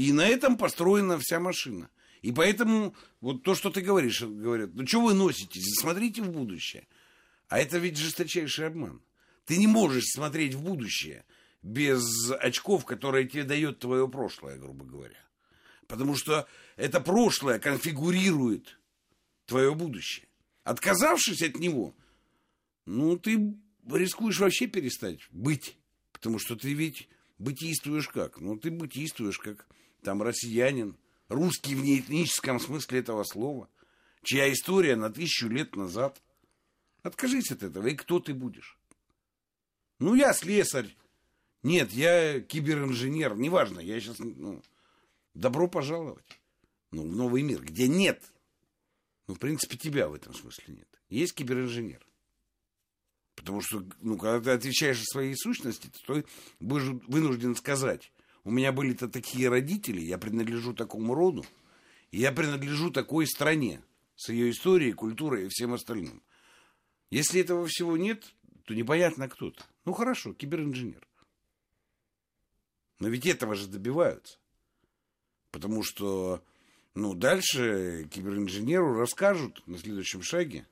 И 0.00 0.14
на 0.14 0.26
этом 0.26 0.56
построена 0.56 1.18
вся 1.18 1.40
машина. 1.40 1.90
И 2.22 2.32
поэтому 2.32 2.96
вот 3.20 3.42
то, 3.42 3.54
что 3.54 3.68
ты 3.68 3.82
говоришь, 3.82 4.22
говорят, 4.22 4.70
ну 4.72 4.86
что 4.86 5.02
вы 5.02 5.12
носитесь, 5.12 5.74
смотрите 5.78 6.22
в 6.22 6.30
будущее. 6.30 6.88
А 7.48 7.58
это 7.58 7.76
ведь 7.76 7.98
жесточайший 7.98 8.68
обман. 8.68 9.02
Ты 9.44 9.58
не 9.58 9.66
можешь 9.66 10.06
смотреть 10.06 10.54
в 10.54 10.62
будущее 10.62 11.26
без 11.60 12.30
очков, 12.30 12.86
которые 12.86 13.28
тебе 13.28 13.44
дает 13.44 13.78
твое 13.78 14.08
прошлое, 14.08 14.56
грубо 14.56 14.86
говоря. 14.86 15.22
Потому 15.86 16.16
что 16.16 16.48
это 16.76 17.02
прошлое 17.02 17.58
конфигурирует 17.58 18.78
твое 19.44 19.74
будущее. 19.74 20.28
Отказавшись 20.64 21.42
от 21.42 21.56
него, 21.56 21.94
ну, 22.86 23.18
ты 23.18 23.54
рискуешь 23.86 24.40
вообще 24.40 24.66
перестать 24.66 25.20
быть. 25.30 25.76
Потому 26.10 26.38
что 26.38 26.56
ты 26.56 26.72
ведь 26.72 27.06
бытийствуешь 27.36 28.08
как? 28.08 28.40
Ну, 28.40 28.56
ты 28.56 28.70
бытийствуешь 28.70 29.38
как 29.38 29.66
там 30.02 30.22
россиянин, 30.22 30.96
русский 31.28 31.74
в 31.74 31.82
неэтническом 31.82 32.60
смысле 32.60 33.00
этого 33.00 33.24
слова, 33.24 33.68
чья 34.22 34.52
история 34.52 34.96
на 34.96 35.10
тысячу 35.10 35.48
лет 35.48 35.76
назад. 35.76 36.20
Откажись 37.02 37.50
от 37.50 37.62
этого, 37.62 37.86
и 37.86 37.94
кто 37.94 38.20
ты 38.20 38.34
будешь? 38.34 38.78
Ну, 39.98 40.14
я 40.14 40.32
слесарь. 40.32 40.94
Нет, 41.62 41.92
я 41.92 42.40
киберинженер. 42.40 43.36
Неважно, 43.36 43.80
я 43.80 44.00
сейчас... 44.00 44.18
Ну, 44.18 44.62
добро 45.34 45.68
пожаловать. 45.68 46.40
Ну, 46.90 47.02
в 47.02 47.16
новый 47.16 47.42
мир, 47.42 47.62
где 47.62 47.86
нет. 47.86 48.22
Ну, 49.26 49.34
в 49.34 49.38
принципе, 49.38 49.76
тебя 49.76 50.08
в 50.08 50.14
этом 50.14 50.34
смысле 50.34 50.74
нет. 50.74 50.88
Есть 51.08 51.34
киберинженер. 51.34 52.04
Потому 53.36 53.60
что, 53.60 53.84
ну, 54.00 54.18
когда 54.18 54.40
ты 54.40 54.50
отвечаешь 54.50 55.00
о 55.00 55.04
своей 55.04 55.34
сущности, 55.36 55.90
то 56.06 56.14
ты 56.14 56.24
будешь 56.58 56.88
вынужден 57.06 57.54
сказать, 57.56 58.12
у 58.44 58.50
меня 58.50 58.72
были-то 58.72 59.08
такие 59.08 59.48
родители, 59.48 60.00
я 60.00 60.18
принадлежу 60.18 60.72
такому 60.74 61.14
роду, 61.14 61.44
и 62.10 62.18
я 62.18 62.32
принадлежу 62.32 62.90
такой 62.90 63.26
стране 63.26 63.82
с 64.16 64.28
ее 64.28 64.50
историей, 64.50 64.92
культурой 64.92 65.46
и 65.46 65.48
всем 65.48 65.74
остальным. 65.74 66.22
Если 67.10 67.40
этого 67.40 67.66
всего 67.66 67.96
нет, 67.96 68.34
то 68.64 68.74
непонятно 68.74 69.28
кто 69.28 69.50
то 69.50 69.64
Ну 69.84 69.92
хорошо, 69.92 70.32
киберинженер. 70.32 71.06
Но 72.98 73.08
ведь 73.08 73.26
этого 73.26 73.54
же 73.54 73.66
добиваются. 73.66 74.38
Потому 75.50 75.82
что 75.82 76.44
ну, 76.94 77.14
дальше 77.14 78.08
киберинженеру 78.10 78.94
расскажут 78.94 79.66
на 79.66 79.78
следующем 79.78 80.22
шаге, 80.22 80.66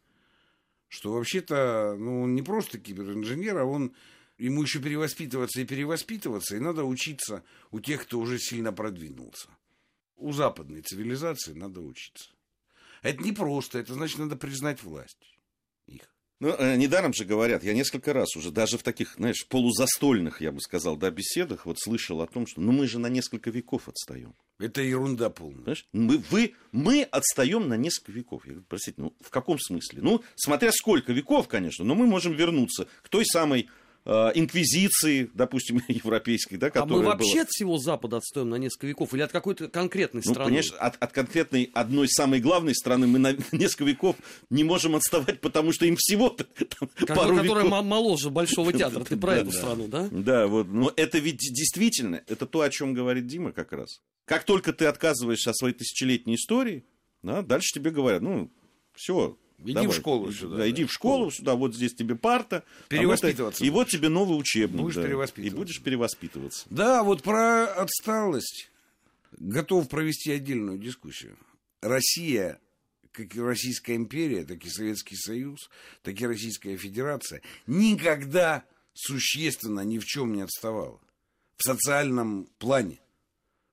что 0.89 1.13
вообще-то 1.13 1.97
ну, 1.99 2.23
он 2.23 2.35
не 2.35 2.43
просто 2.43 2.79
киберинженер, 2.79 3.59
а 3.59 3.65
он 3.65 3.95
ему 4.39 4.63
еще 4.63 4.81
перевоспитываться 4.81 5.61
и 5.61 5.65
перевоспитываться, 5.65 6.57
и 6.57 6.61
надо 6.61 6.85
учиться 6.85 7.45
у 7.71 7.81
тех, 7.81 8.03
кто 8.03 8.21
уже 8.21 8.39
сильно 8.39 8.73
продвинулся. 8.73 9.49
У 10.17 10.33
западной 10.33 10.83
цивилизации 10.83 11.53
надо 11.53 11.81
учиться. 11.81 12.31
Это 13.03 13.23
не 13.23 13.33
просто, 13.33 13.79
это 13.79 13.95
значит, 13.95 14.19
надо 14.19 14.37
признать 14.37 14.83
власть 14.83 15.39
их. 15.87 16.03
Ну, 16.41 16.55
э, 16.57 16.77
недаром 16.77 17.13
же 17.13 17.25
говорят, 17.25 17.65
я 17.65 17.75
несколько 17.75 18.13
раз 18.13 18.37
уже, 18.37 18.53
даже 18.53 18.79
в 18.79 18.85
таких, 18.85 19.15
знаешь, 19.17 19.45
полузастольных, 19.49 20.41
я 20.41 20.53
бы 20.53 20.61
сказал, 20.61 20.97
да, 20.97 21.11
беседах, 21.11 21.67
вот 21.67 21.81
слышал 21.81 22.21
о 22.23 22.29
том, 22.29 22.47
что 22.47 22.61
ну 22.61 22.71
мы 22.71 22.87
же 22.87 23.01
на 23.01 23.09
несколько 23.09 23.51
веков 23.51 23.89
отстаем. 23.89 24.37
Это 24.61 24.81
ерунда 24.81 25.31
полная. 25.31 25.63
Знаешь, 25.63 25.87
мы, 25.93 26.19
вы, 26.31 26.55
мы 26.71 27.03
отстаем 27.03 27.69
на 27.69 27.77
несколько 27.77 28.13
веков. 28.13 28.45
Я 28.45 28.53
говорю, 28.53 28.67
простите, 28.69 29.01
ну 29.01 29.17
в 29.21 29.31
каком 29.31 29.59
смысле? 29.59 30.01
Ну, 30.01 30.23
смотря 30.37 30.71
сколько 30.71 31.13
веков, 31.13 31.49
конечно, 31.49 31.85
но 31.85 31.97
мы 31.97 32.07
можем 32.07 32.35
вернуться 32.35 32.87
к 33.03 33.09
той 33.09 33.25
самой 33.27 33.69
инквизиции, 34.05 35.31
допустим, 35.35 35.83
европейской, 35.89 36.57
да, 36.57 36.71
которая 36.71 36.95
А 36.95 37.03
мы 37.03 37.05
вообще 37.05 37.35
была... 37.35 37.43
от 37.43 37.49
всего 37.51 37.79
Запада 37.79 38.17
отстоим 38.19 38.51
на 38.51 38.57
несколько 38.57 38.87
веков 38.87 39.13
или 39.15 39.23
от 39.23 39.33
какой-то 39.33 39.69
конкретной 39.69 40.23
ну, 40.25 40.31
страны? 40.31 40.49
Понимаешь, 40.49 40.73
от, 40.79 40.97
от 41.03 41.13
конкретной 41.13 41.71
одной 41.75 42.09
самой 42.09 42.41
главной 42.41 42.75
страны 42.75 43.07
мы 43.07 43.19
на 43.19 43.37
несколько 43.53 43.85
веков 43.85 44.17
не 44.51 44.65
можем 44.65 44.97
отставать, 44.97 45.41
потому 45.41 45.73
что 45.73 45.87
им 45.87 45.97
всего 45.99 46.31
пару 46.31 47.37
Которая 47.37 47.65
веков. 47.65 47.85
моложе 47.85 48.31
Большого 48.31 48.73
театра, 48.79 49.05
ты 49.05 49.17
про 49.17 49.37
эту 49.37 49.53
страну, 49.53 49.89
да? 49.89 50.09
Да, 50.11 50.47
вот, 50.47 50.69
но 50.69 50.93
это 50.97 51.19
ведь 51.19 51.39
действительно, 51.39 52.23
это 52.27 52.47
то, 52.47 52.63
о 52.63 52.71
чем 52.71 52.95
говорит 52.95 53.27
Дима 53.27 53.53
как 53.53 53.73
раз. 53.73 54.01
Как 54.25 54.45
только 54.45 54.73
ты 54.73 54.87
отказываешься 54.87 55.51
от 55.51 55.57
своей 55.57 55.75
тысячелетней 55.75 56.37
истории, 56.37 56.85
да, 57.23 57.43
дальше 57.43 57.75
тебе 57.75 57.91
говорят, 57.91 58.23
ну, 58.23 58.51
все, 58.95 59.37
Иди 59.59 59.73
Давай. 59.73 59.89
в 59.89 59.95
школу 59.95 60.33
сюда. 60.33 60.57
Да, 60.57 60.57
да, 60.59 60.71
иди 60.71 60.85
в 60.85 60.93
школу 60.93 61.31
сюда, 61.31 61.55
вот 61.57 61.75
здесь 61.75 61.95
тебе 61.95 62.15
парта. 62.15 62.63
Перевоспитываться. 62.89 63.63
А 63.63 63.65
вот, 63.65 63.67
и 63.67 63.71
вот 63.71 63.89
тебе 63.89 64.09
новый 64.09 64.39
учебник. 64.39 64.81
Будешь 64.81 64.95
да, 64.95 65.03
перевоспитываться. 65.03 65.55
И 65.55 65.59
будешь 65.59 65.83
перевоспитываться. 65.83 66.67
Да, 66.71 67.03
вот 67.03 67.23
про 67.23 67.67
отсталость 67.67 68.71
готов 69.33 69.89
провести 69.89 70.31
отдельную 70.31 70.79
дискуссию. 70.79 71.37
Россия, 71.81 72.61
как 73.11 73.35
и 73.35 73.41
Российская 73.41 73.97
империя, 73.97 74.45
так 74.45 74.65
и 74.65 74.69
Советский 74.69 75.17
Союз, 75.17 75.71
так 76.03 76.21
и 76.21 76.27
Российская 76.27 76.77
Федерация, 76.77 77.43
никогда 77.67 78.65
существенно 78.95 79.81
ни 79.81 79.99
в 79.99 80.05
чем 80.05 80.35
не 80.35 80.43
отставала. 80.43 81.01
В 81.57 81.65
социальном 81.65 82.49
плане, 82.59 83.01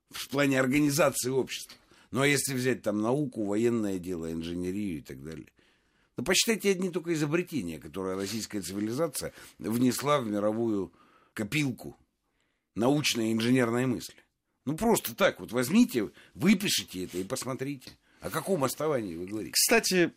в 0.10 0.30
плане 0.30 0.60
организации 0.60 1.30
общества. 1.30 1.78
Ну 2.10 2.22
а 2.22 2.28
если 2.28 2.54
взять 2.54 2.82
там 2.82 3.02
науку, 3.02 3.46
военное 3.46 4.00
дело, 4.00 4.32
инженерию 4.32 5.00
и 5.00 5.02
так 5.02 5.24
далее. 5.24 5.48
Ну, 6.18 6.24
посчитайте 6.24 6.72
одни 6.72 6.90
только 6.90 7.14
изобретения, 7.14 7.80
которые 7.80 8.16
российская 8.16 8.62
цивилизация 8.62 9.34
внесла 9.60 10.20
в 10.20 10.28
мировую 10.28 10.94
копилку 11.34 11.98
научной 12.76 13.30
и 13.30 13.34
инженерной 13.34 13.86
мысли. 13.86 14.16
Ну, 14.66 14.78
просто 14.78 15.16
так 15.16 15.40
вот 15.40 15.52
возьмите, 15.52 16.12
выпишите 16.34 17.06
это 17.06 17.18
и 17.18 17.24
посмотрите. 17.24 17.92
О 18.22 18.30
каком 18.30 18.64
основании 18.64 19.16
вы 19.16 19.28
говорите? 19.28 19.52
Кстати, 19.54 20.14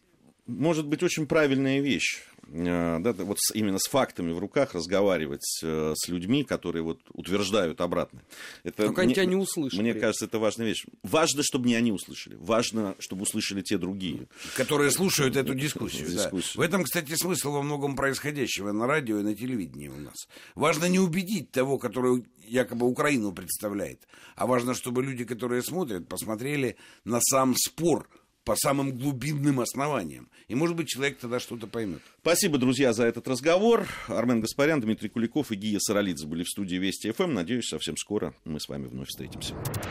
может 0.46 0.86
быть 0.86 1.02
очень 1.02 1.26
правильная 1.26 1.80
вещь. 1.80 2.22
Э, 2.50 2.98
да, 3.00 3.12
вот 3.12 3.38
именно 3.54 3.78
с 3.78 3.88
фактами 3.88 4.32
в 4.32 4.38
руках 4.38 4.74
разговаривать 4.74 5.44
э, 5.62 5.94
с 5.96 6.08
людьми, 6.08 6.44
которые 6.44 6.82
вот 6.82 7.00
утверждают 7.12 7.80
обратно. 7.80 8.22
Это 8.64 8.86
Только 8.86 9.02
они 9.02 9.14
тебя 9.14 9.26
не 9.26 9.36
услышат. 9.36 9.78
Мне 9.78 9.94
кажется, 9.94 10.24
это 10.24 10.38
важная 10.38 10.66
вещь. 10.66 10.86
Важно, 11.02 11.42
чтобы 11.42 11.68
не 11.68 11.74
они 11.74 11.92
услышали. 11.92 12.36
Важно, 12.40 12.96
чтобы 12.98 13.22
услышали 13.22 13.60
те 13.62 13.76
другие. 13.76 14.28
Которые 14.56 14.90
слушают 14.90 15.36
эту 15.36 15.54
дискуссию. 15.54 16.08
Да. 16.14 16.30
В 16.30 16.60
этом, 16.60 16.84
кстати, 16.84 17.14
смысл 17.14 17.52
во 17.52 17.62
многом 17.62 17.96
происходящего 17.96 18.72
на 18.72 18.86
радио 18.86 19.18
и 19.18 19.22
на 19.22 19.34
телевидении 19.34 19.88
у 19.88 19.96
нас. 19.96 20.16
Важно 20.54 20.86
не 20.86 20.98
убедить 20.98 21.50
того, 21.50 21.78
который 21.78 22.24
якобы 22.46 22.86
Украину 22.86 23.32
представляет, 23.32 24.08
а 24.36 24.46
важно, 24.46 24.74
чтобы 24.74 25.02
люди, 25.02 25.24
которые 25.24 25.62
смотрят, 25.62 26.08
посмотрели 26.08 26.76
на 27.04 27.20
сам 27.20 27.54
спор 27.56 28.08
по 28.48 28.56
самым 28.56 28.96
глубинным 28.96 29.60
основаниям. 29.60 30.30
И, 30.48 30.54
может 30.54 30.74
быть, 30.74 30.88
человек 30.88 31.18
тогда 31.18 31.38
что-то 31.38 31.66
поймет. 31.66 32.00
Спасибо, 32.22 32.56
друзья, 32.56 32.94
за 32.94 33.04
этот 33.04 33.28
разговор. 33.28 33.86
Армен 34.06 34.40
Гаспарян, 34.40 34.80
Дмитрий 34.80 35.10
Куликов 35.10 35.52
и 35.52 35.54
Гия 35.54 35.78
Саралидзе 35.78 36.26
были 36.26 36.44
в 36.44 36.48
студии 36.48 36.76
Вести 36.76 37.12
ФМ. 37.12 37.34
Надеюсь, 37.34 37.68
совсем 37.68 37.98
скоро 37.98 38.34
мы 38.46 38.58
с 38.58 38.68
вами 38.68 38.86
вновь 38.86 39.08
встретимся. 39.08 39.54